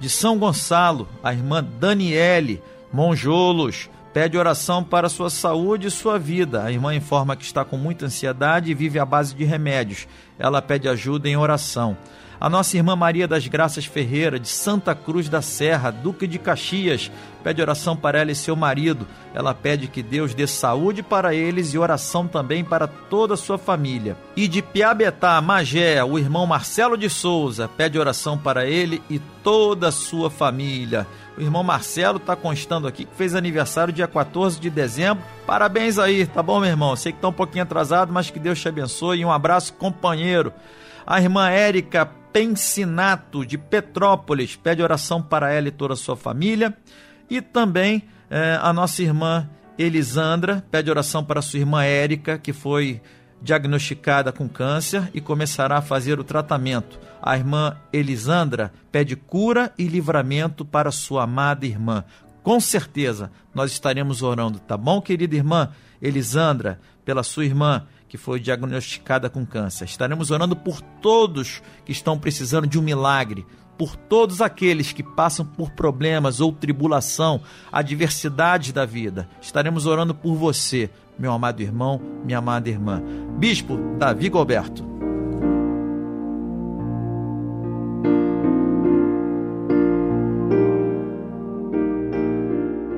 De 0.00 0.08
São 0.08 0.38
Gonçalo, 0.38 1.08
a 1.22 1.32
irmã 1.32 1.62
Daniele 1.62 2.62
Monjolos 2.92 3.90
pede 4.16 4.38
oração 4.38 4.82
para 4.82 5.10
sua 5.10 5.28
saúde 5.28 5.88
e 5.88 5.90
sua 5.90 6.18
vida. 6.18 6.62
A 6.62 6.72
irmã 6.72 6.94
informa 6.94 7.36
que 7.36 7.44
está 7.44 7.66
com 7.66 7.76
muita 7.76 8.06
ansiedade 8.06 8.70
e 8.70 8.74
vive 8.74 8.98
à 8.98 9.04
base 9.04 9.34
de 9.34 9.44
remédios. 9.44 10.08
Ela 10.38 10.62
pede 10.62 10.88
ajuda 10.88 11.28
em 11.28 11.36
oração. 11.36 11.94
A 12.38 12.50
nossa 12.50 12.76
irmã 12.76 12.94
Maria 12.94 13.26
das 13.26 13.46
Graças 13.46 13.86
Ferreira, 13.86 14.38
de 14.38 14.48
Santa 14.48 14.94
Cruz 14.94 15.28
da 15.28 15.40
Serra, 15.40 15.90
Duque 15.90 16.26
de 16.26 16.38
Caxias, 16.38 17.10
pede 17.42 17.62
oração 17.62 17.96
para 17.96 18.18
ela 18.20 18.30
e 18.30 18.34
seu 18.34 18.54
marido. 18.54 19.06
Ela 19.34 19.54
pede 19.54 19.86
que 19.86 20.02
Deus 20.02 20.34
dê 20.34 20.46
saúde 20.46 21.02
para 21.02 21.34
eles 21.34 21.72
e 21.72 21.78
oração 21.78 22.28
também 22.28 22.62
para 22.62 22.86
toda 22.86 23.34
a 23.34 23.38
sua 23.38 23.56
família. 23.56 24.18
E 24.36 24.46
de 24.46 24.60
Piabetá, 24.60 25.40
Magé, 25.40 26.04
o 26.04 26.18
irmão 26.18 26.46
Marcelo 26.46 26.96
de 26.96 27.08
Souza, 27.08 27.68
pede 27.68 27.98
oração 27.98 28.36
para 28.36 28.66
ele 28.66 29.02
e 29.08 29.18
toda 29.42 29.88
a 29.88 29.92
sua 29.92 30.28
família. 30.28 31.06
O 31.38 31.40
irmão 31.40 31.62
Marcelo 31.62 32.18
está 32.18 32.36
constando 32.36 32.86
aqui 32.86 33.04
que 33.04 33.14
fez 33.14 33.34
aniversário 33.34 33.92
dia 33.92 34.08
14 34.08 34.60
de 34.60 34.68
dezembro. 34.68 35.24
Parabéns 35.46 35.98
aí, 35.98 36.26
tá 36.26 36.42
bom, 36.42 36.60
meu 36.60 36.68
irmão? 36.68 36.96
Sei 36.96 37.12
que 37.12 37.18
está 37.18 37.28
um 37.28 37.32
pouquinho 37.32 37.62
atrasado, 37.64 38.12
mas 38.12 38.30
que 38.30 38.38
Deus 38.38 38.60
te 38.60 38.68
abençoe 38.68 39.20
e 39.20 39.24
um 39.24 39.32
abraço, 39.32 39.72
companheiro. 39.74 40.52
A 41.06 41.20
irmã 41.20 41.48
Érica 41.48 42.10
Pensinato, 42.36 43.46
de 43.46 43.56
Petrópolis, 43.56 44.56
pede 44.56 44.82
oração 44.82 45.22
para 45.22 45.50
ela 45.50 45.68
e 45.68 45.70
toda 45.70 45.94
a 45.94 45.96
sua 45.96 46.14
família. 46.14 46.76
E 47.30 47.40
também 47.40 48.02
eh, 48.28 48.58
a 48.60 48.74
nossa 48.74 49.02
irmã 49.02 49.48
Elisandra 49.78 50.62
pede 50.70 50.90
oração 50.90 51.24
para 51.24 51.40
sua 51.40 51.60
irmã 51.60 51.82
Érica, 51.82 52.36
que 52.36 52.52
foi 52.52 53.00
diagnosticada 53.40 54.32
com 54.32 54.46
câncer 54.46 55.10
e 55.14 55.20
começará 55.22 55.78
a 55.78 55.80
fazer 55.80 56.20
o 56.20 56.24
tratamento. 56.24 57.00
A 57.22 57.38
irmã 57.38 57.74
Elisandra 57.90 58.70
pede 58.92 59.16
cura 59.16 59.72
e 59.78 59.84
livramento 59.88 60.62
para 60.62 60.92
sua 60.92 61.22
amada 61.22 61.64
irmã. 61.64 62.04
Com 62.42 62.60
certeza 62.60 63.32
nós 63.54 63.72
estaremos 63.72 64.20
orando, 64.20 64.58
tá 64.58 64.76
bom, 64.76 65.00
querida 65.00 65.34
irmã 65.34 65.70
Elisandra, 66.02 66.78
pela 67.02 67.22
sua 67.22 67.46
irmã 67.46 67.86
que 68.16 68.22
foi 68.22 68.40
diagnosticada 68.40 69.28
com 69.28 69.44
câncer. 69.44 69.84
Estaremos 69.84 70.30
orando 70.30 70.56
por 70.56 70.80
todos 70.80 71.62
que 71.84 71.92
estão 71.92 72.18
precisando 72.18 72.66
de 72.66 72.78
um 72.78 72.82
milagre, 72.82 73.44
por 73.76 73.94
todos 73.94 74.40
aqueles 74.40 74.90
que 74.90 75.02
passam 75.02 75.44
por 75.44 75.70
problemas 75.72 76.40
ou 76.40 76.50
tribulação, 76.50 77.42
adversidades 77.70 78.72
da 78.72 78.86
vida. 78.86 79.28
Estaremos 79.38 79.84
orando 79.84 80.14
por 80.14 80.34
você, 80.34 80.88
meu 81.18 81.30
amado 81.30 81.60
irmão, 81.60 82.00
minha 82.24 82.38
amada 82.38 82.70
irmã. 82.70 83.02
Bispo 83.38 83.76
Davi 83.98 84.30
Gilberto. 84.32 84.96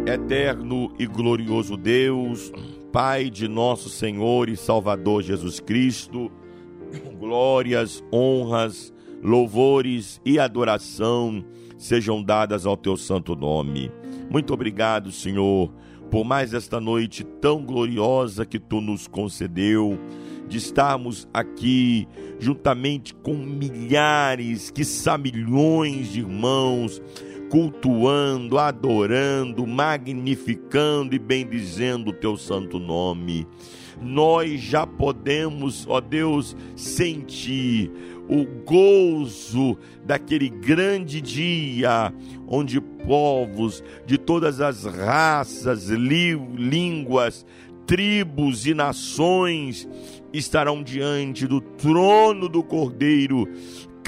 Eterno 0.06 0.92
e 0.96 1.06
glorioso 1.06 1.76
Deus, 1.76 2.52
Pai 2.92 3.28
de 3.28 3.46
nosso 3.46 3.90
Senhor 3.90 4.48
e 4.48 4.56
Salvador 4.56 5.22
Jesus 5.22 5.60
Cristo, 5.60 6.30
glórias, 7.18 8.02
honras, 8.12 8.92
louvores 9.22 10.20
e 10.24 10.38
adoração 10.38 11.44
sejam 11.76 12.22
dadas 12.22 12.64
ao 12.64 12.76
teu 12.76 12.96
santo 12.96 13.36
nome. 13.36 13.92
Muito 14.30 14.54
obrigado, 14.54 15.12
Senhor, 15.12 15.70
por 16.10 16.24
mais 16.24 16.54
esta 16.54 16.80
noite 16.80 17.24
tão 17.24 17.62
gloriosa 17.62 18.46
que 18.46 18.58
tu 18.58 18.80
nos 18.80 19.06
concedeu, 19.06 19.98
de 20.48 20.56
estarmos 20.56 21.28
aqui 21.32 22.08
juntamente 22.38 23.14
com 23.14 23.34
milhares, 23.34 24.70
quiçá 24.70 25.18
milhões 25.18 26.12
de 26.12 26.20
irmãos, 26.20 27.02
cultuando, 27.48 28.58
adorando, 28.58 29.66
magnificando 29.66 31.14
e 31.14 31.18
bendizendo 31.18 32.10
o 32.10 32.12
teu 32.14 32.36
santo 32.36 32.78
nome. 32.78 33.46
Nós 34.00 34.60
já 34.60 34.86
podemos, 34.86 35.86
ó 35.88 36.00
Deus, 36.00 36.56
sentir 36.76 37.90
o 38.28 38.44
gozo 38.64 39.76
daquele 40.04 40.48
grande 40.48 41.20
dia 41.20 42.12
onde 42.46 42.80
povos 42.80 43.82
de 44.06 44.18
todas 44.18 44.60
as 44.60 44.84
raças, 44.84 45.88
línguas, 45.88 47.44
tribos 47.86 48.66
e 48.66 48.74
nações 48.74 49.88
estarão 50.32 50.82
diante 50.82 51.46
do 51.46 51.60
trono 51.60 52.48
do 52.48 52.62
Cordeiro, 52.62 53.48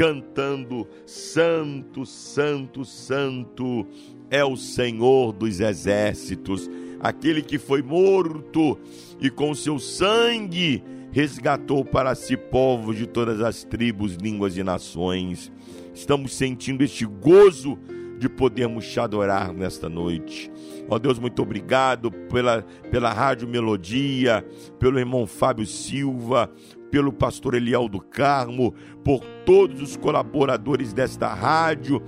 cantando: 0.00 0.88
Santo, 1.04 2.06
Santo, 2.06 2.86
Santo 2.86 3.86
é 4.30 4.42
o 4.42 4.56
Senhor 4.56 5.30
dos 5.30 5.60
exércitos, 5.60 6.70
aquele 6.98 7.42
que 7.42 7.58
foi 7.58 7.82
morto 7.82 8.78
e 9.20 9.28
com 9.28 9.54
seu 9.54 9.78
sangue 9.78 10.82
resgatou 11.12 11.84
para 11.84 12.14
si 12.14 12.34
povos 12.34 12.96
de 12.96 13.06
todas 13.06 13.42
as 13.42 13.62
tribos, 13.62 14.14
línguas 14.14 14.56
e 14.56 14.62
nações. 14.62 15.52
Estamos 15.92 16.32
sentindo 16.32 16.82
este 16.82 17.04
gozo 17.04 17.78
de 18.18 18.26
podermos 18.26 18.90
te 18.90 18.98
adorar 18.98 19.52
nesta 19.52 19.86
noite. 19.86 20.50
Ó 20.90 20.98
Deus, 20.98 21.20
muito 21.20 21.40
obrigado 21.40 22.10
pela, 22.10 22.62
pela 22.90 23.12
Rádio 23.12 23.46
Melodia, 23.46 24.44
pelo 24.76 24.98
irmão 24.98 25.24
Fábio 25.24 25.64
Silva, 25.64 26.50
pelo 26.90 27.12
pastor 27.12 27.54
Eliel 27.54 27.88
do 27.88 28.00
Carmo, 28.00 28.74
por 29.04 29.24
todos 29.46 29.80
os 29.80 29.96
colaboradores 29.96 30.92
desta 30.92 31.32
rádio 31.32 32.02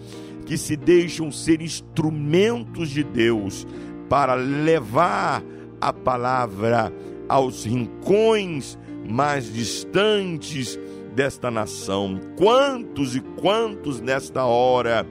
que 0.45 0.59
se 0.59 0.76
deixam 0.76 1.30
ser 1.30 1.62
instrumentos 1.62 2.91
de 2.91 3.05
Deus 3.05 3.64
para 4.09 4.35
levar 4.35 5.45
a 5.80 5.93
palavra 5.93 6.93
aos 7.28 7.64
rincões 7.64 8.76
mais 9.09 9.53
distantes 9.53 10.76
desta 11.14 11.53
nação. 11.53 12.18
Quantos 12.37 13.14
e 13.14 13.20
quantos 13.20 14.01
nesta 14.01 14.45
hora 14.45 15.07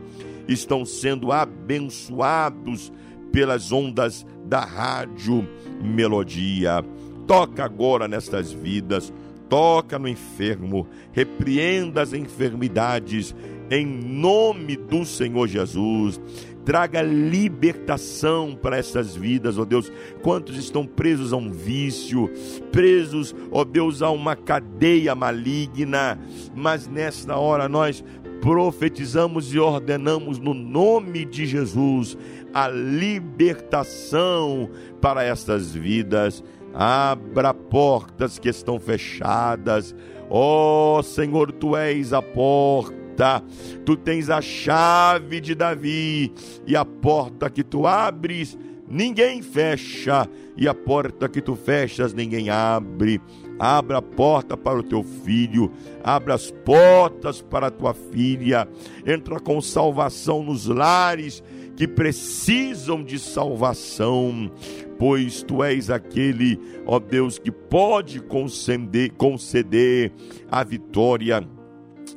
estão 0.45 0.83
sendo 0.83 1.31
abençoados 1.31 2.91
pelas 3.31 3.71
ondas 3.71 4.25
da 4.45 4.61
rádio 4.61 5.47
Melodia. 5.81 6.83
Toca 7.27 7.63
agora 7.63 8.07
nestas 8.07 8.51
vidas, 8.51 9.13
toca 9.49 9.97
no 9.97 10.07
enfermo, 10.07 10.87
repreenda 11.11 12.01
as 12.01 12.13
enfermidades 12.13 13.35
em 13.71 13.85
nome 13.85 14.75
do 14.75 15.05
Senhor 15.05 15.47
Jesus. 15.47 16.19
Traga 16.65 17.01
libertação 17.01 18.53
para 18.53 18.77
essas 18.77 19.15
vidas, 19.15 19.57
ó 19.57 19.65
Deus. 19.65 19.91
Quantos 20.21 20.57
estão 20.57 20.85
presos 20.85 21.33
a 21.33 21.37
um 21.37 21.49
vício, 21.49 22.29
presos, 22.71 23.33
ó 23.51 23.63
Deus, 23.63 24.01
a 24.01 24.11
uma 24.11 24.35
cadeia 24.35 25.15
maligna, 25.15 26.19
mas 26.55 26.87
nesta 26.87 27.35
hora 27.35 27.67
nós 27.67 28.03
profetizamos 28.41 29.53
e 29.53 29.59
ordenamos 29.59 30.39
no 30.39 30.53
nome 30.53 31.23
de 31.23 31.45
Jesus 31.45 32.17
a 32.53 32.67
libertação 32.67 34.69
para 34.99 35.23
estas 35.23 35.73
vidas. 35.73 36.43
Abra 36.73 37.53
portas 37.53 38.39
que 38.39 38.49
estão 38.49 38.79
fechadas. 38.79 39.95
Ó 40.29 40.97
oh, 40.97 41.03
Senhor, 41.03 41.51
tu 41.51 41.77
és 41.77 42.13
a 42.13 42.21
porta. 42.21 43.43
Tu 43.85 43.95
tens 43.95 44.29
a 44.29 44.41
chave 44.41 45.39
de 45.39 45.53
Davi 45.53 46.33
e 46.65 46.75
a 46.75 46.83
porta 46.83 47.49
que 47.49 47.63
tu 47.63 47.85
abres, 47.85 48.57
ninguém 48.89 49.43
fecha, 49.43 50.27
e 50.57 50.67
a 50.67 50.73
porta 50.73 51.29
que 51.29 51.41
tu 51.41 51.55
fechas, 51.55 52.13
ninguém 52.13 52.49
abre. 52.49 53.21
Abra 53.63 53.99
a 53.99 54.01
porta 54.01 54.57
para 54.57 54.79
o 54.79 54.83
teu 54.83 55.03
filho, 55.03 55.71
abra 56.03 56.33
as 56.33 56.49
portas 56.49 57.43
para 57.43 57.67
a 57.67 57.69
tua 57.69 57.93
filha. 57.93 58.67
Entra 59.05 59.39
com 59.39 59.61
salvação 59.61 60.41
nos 60.41 60.65
lares 60.65 61.43
que 61.77 61.87
precisam 61.87 63.03
de 63.03 63.19
salvação, 63.19 64.51
pois 64.97 65.43
tu 65.43 65.63
és 65.63 65.91
aquele, 65.91 66.59
ó 66.87 66.97
Deus, 66.97 67.37
que 67.37 67.51
pode 67.51 68.19
conceder, 68.19 69.11
conceder 69.11 70.11
a 70.49 70.63
vitória 70.63 71.47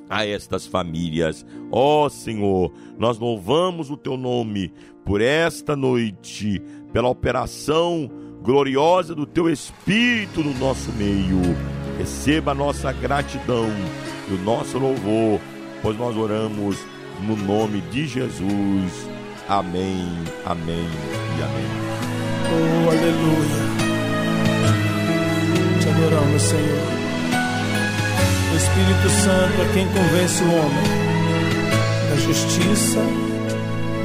a 0.08 0.26
estas 0.26 0.66
famílias. 0.66 1.44
Ó 1.70 2.08
Senhor, 2.08 2.72
nós 2.96 3.18
louvamos 3.18 3.90
o 3.90 3.98
teu 3.98 4.16
nome 4.16 4.72
por 5.04 5.20
esta 5.20 5.76
noite, 5.76 6.62
pela 6.90 7.10
operação 7.10 8.10
gloriosa 8.44 9.14
do 9.14 9.24
teu 9.24 9.48
Espírito 9.48 10.44
no 10.44 10.52
nosso 10.58 10.92
meio. 10.92 11.40
Receba 11.98 12.52
a 12.52 12.54
nossa 12.54 12.92
gratidão 12.92 13.70
e 14.28 14.34
o 14.34 14.38
nosso 14.38 14.78
louvor, 14.78 15.40
pois 15.80 15.96
nós 15.96 16.14
oramos 16.14 16.76
no 17.22 17.36
nome 17.36 17.80
de 17.80 18.06
Jesus. 18.06 19.08
Amém, 19.48 20.06
amém 20.44 20.86
e 21.38 21.42
amém. 21.42 21.70
Oh, 22.50 22.90
aleluia. 22.90 23.64
Te 25.80 25.88
adoramos, 25.88 26.42
Senhor. 26.42 27.04
O 28.52 28.56
Espírito 28.56 29.08
Santo 29.22 29.62
é 29.62 29.72
quem 29.72 29.86
convence 29.88 30.44
o 30.44 30.54
homem 30.54 30.84
da 32.10 32.16
justiça, 32.16 33.00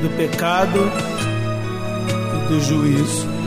do 0.02 0.10
pecado 0.18 0.80
e 2.36 2.48
do 2.48 2.62
juízo. 2.62 3.39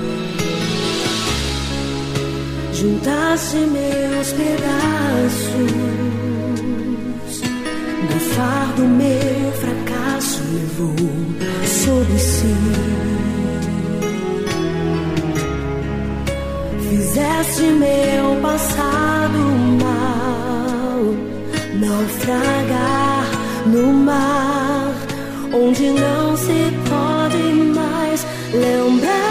Juntasse 2.82 3.58
meus 3.58 4.32
pedaços 4.32 5.72
do 8.08 8.20
fardo 8.34 8.82
meu 8.82 9.52
fracasso 9.52 10.42
levou 10.52 10.96
sobre 11.64 12.18
si. 12.18 12.56
Fizeste 16.90 17.62
meu 17.62 18.40
passado 18.42 19.38
mal 19.80 21.14
naufragar 21.78 23.26
no 23.66 23.92
mar 23.92 24.92
onde 25.54 25.88
não 25.88 26.36
se 26.36 26.72
pode 26.90 27.42
mais 27.78 28.26
lembrar. 28.52 29.21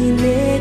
Tenho 0.00 0.59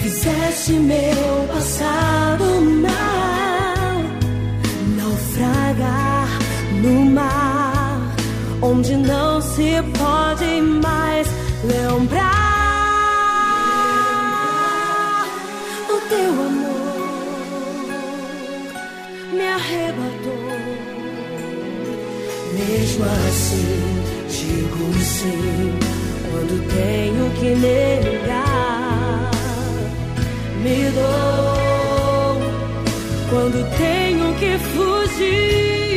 Fizeste 0.00 0.72
meu 0.72 1.46
passado 1.52 2.44
mal 2.82 2.90
naufragar 4.96 6.28
no 6.82 7.04
mar 7.04 8.00
onde 8.62 8.96
não 8.96 9.40
se 9.42 9.82
pode 9.98 10.60
mais 10.62 11.28
lembrar 11.64 12.40
o 15.88 16.00
teu 16.08 16.32
amor 16.48 16.80
me 19.34 19.48
arrebatou. 19.48 20.50
Mesmo 22.54 23.04
assim, 23.04 24.02
digo 24.28 24.94
sim 25.04 25.78
quando 26.30 26.54
tenho 26.74 27.30
que 27.38 27.54
negar. 27.54 28.69
Me 30.62 30.90
dou 30.90 32.36
quando 33.30 33.64
tenho 33.78 34.34
que 34.34 34.58
fugir. 34.58 35.89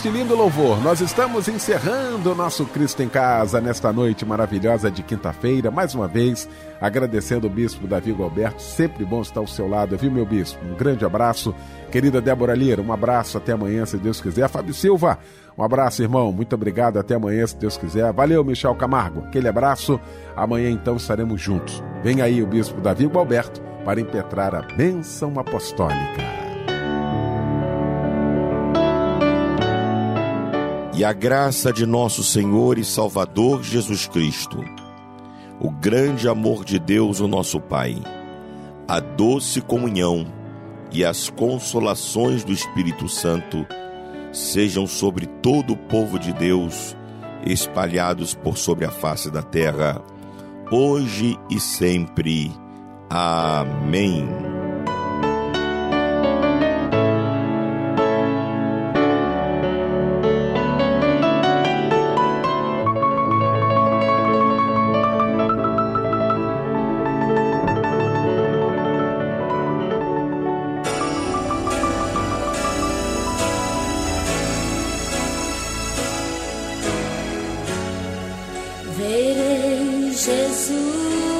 Este 0.00 0.08
lindo 0.08 0.34
louvor, 0.34 0.82
nós 0.82 1.02
estamos 1.02 1.46
encerrando 1.46 2.32
o 2.32 2.34
nosso 2.34 2.64
Cristo 2.64 3.02
em 3.02 3.08
Casa 3.08 3.60
nesta 3.60 3.92
noite 3.92 4.24
maravilhosa 4.24 4.90
de 4.90 5.02
quinta-feira. 5.02 5.70
Mais 5.70 5.94
uma 5.94 6.08
vez, 6.08 6.48
agradecendo 6.80 7.46
o 7.46 7.50
bispo 7.50 7.86
Davi 7.86 8.16
Alberto. 8.18 8.62
Sempre 8.62 9.04
bom 9.04 9.20
estar 9.20 9.40
ao 9.40 9.46
seu 9.46 9.68
lado, 9.68 9.98
viu, 9.98 10.10
meu 10.10 10.24
bispo? 10.24 10.58
Um 10.64 10.74
grande 10.74 11.04
abraço. 11.04 11.54
Querida 11.92 12.18
Débora 12.18 12.54
Lira, 12.54 12.80
um 12.80 12.90
abraço. 12.90 13.36
Até 13.36 13.52
amanhã, 13.52 13.84
se 13.84 13.98
Deus 13.98 14.22
quiser. 14.22 14.48
Fábio 14.48 14.72
Silva, 14.72 15.18
um 15.58 15.62
abraço, 15.62 16.00
irmão. 16.00 16.32
Muito 16.32 16.54
obrigado. 16.54 16.98
Até 16.98 17.16
amanhã, 17.16 17.46
se 17.46 17.58
Deus 17.58 17.76
quiser. 17.76 18.10
Valeu, 18.10 18.42
Michel 18.42 18.74
Camargo. 18.76 19.26
Aquele 19.26 19.48
abraço. 19.48 20.00
Amanhã, 20.34 20.70
então, 20.70 20.96
estaremos 20.96 21.38
juntos. 21.38 21.84
Vem 22.02 22.22
aí 22.22 22.42
o 22.42 22.46
bispo 22.46 22.80
Davi 22.80 23.10
Alberto 23.14 23.60
para 23.84 24.00
impetrar 24.00 24.54
a 24.54 24.62
bênção 24.62 25.38
apostólica. 25.38 26.39
E 31.00 31.04
a 31.04 31.14
graça 31.14 31.72
de 31.72 31.86
nosso 31.86 32.22
Senhor 32.22 32.76
e 32.76 32.84
Salvador 32.84 33.62
Jesus 33.62 34.06
Cristo, 34.06 34.62
o 35.58 35.70
grande 35.70 36.28
amor 36.28 36.62
de 36.62 36.78
Deus, 36.78 37.20
o 37.20 37.26
nosso 37.26 37.58
Pai, 37.58 37.96
a 38.86 39.00
doce 39.00 39.62
comunhão 39.62 40.26
e 40.92 41.02
as 41.02 41.30
consolações 41.30 42.44
do 42.44 42.52
Espírito 42.52 43.08
Santo 43.08 43.66
sejam 44.30 44.86
sobre 44.86 45.24
todo 45.24 45.72
o 45.72 45.76
povo 45.78 46.18
de 46.18 46.34
Deus, 46.34 46.94
espalhados 47.46 48.34
por 48.34 48.58
sobre 48.58 48.84
a 48.84 48.90
face 48.90 49.30
da 49.30 49.40
terra, 49.40 50.02
hoje 50.70 51.34
e 51.48 51.58
sempre. 51.58 52.52
Amém. 53.08 54.49
Jesus 80.20 81.39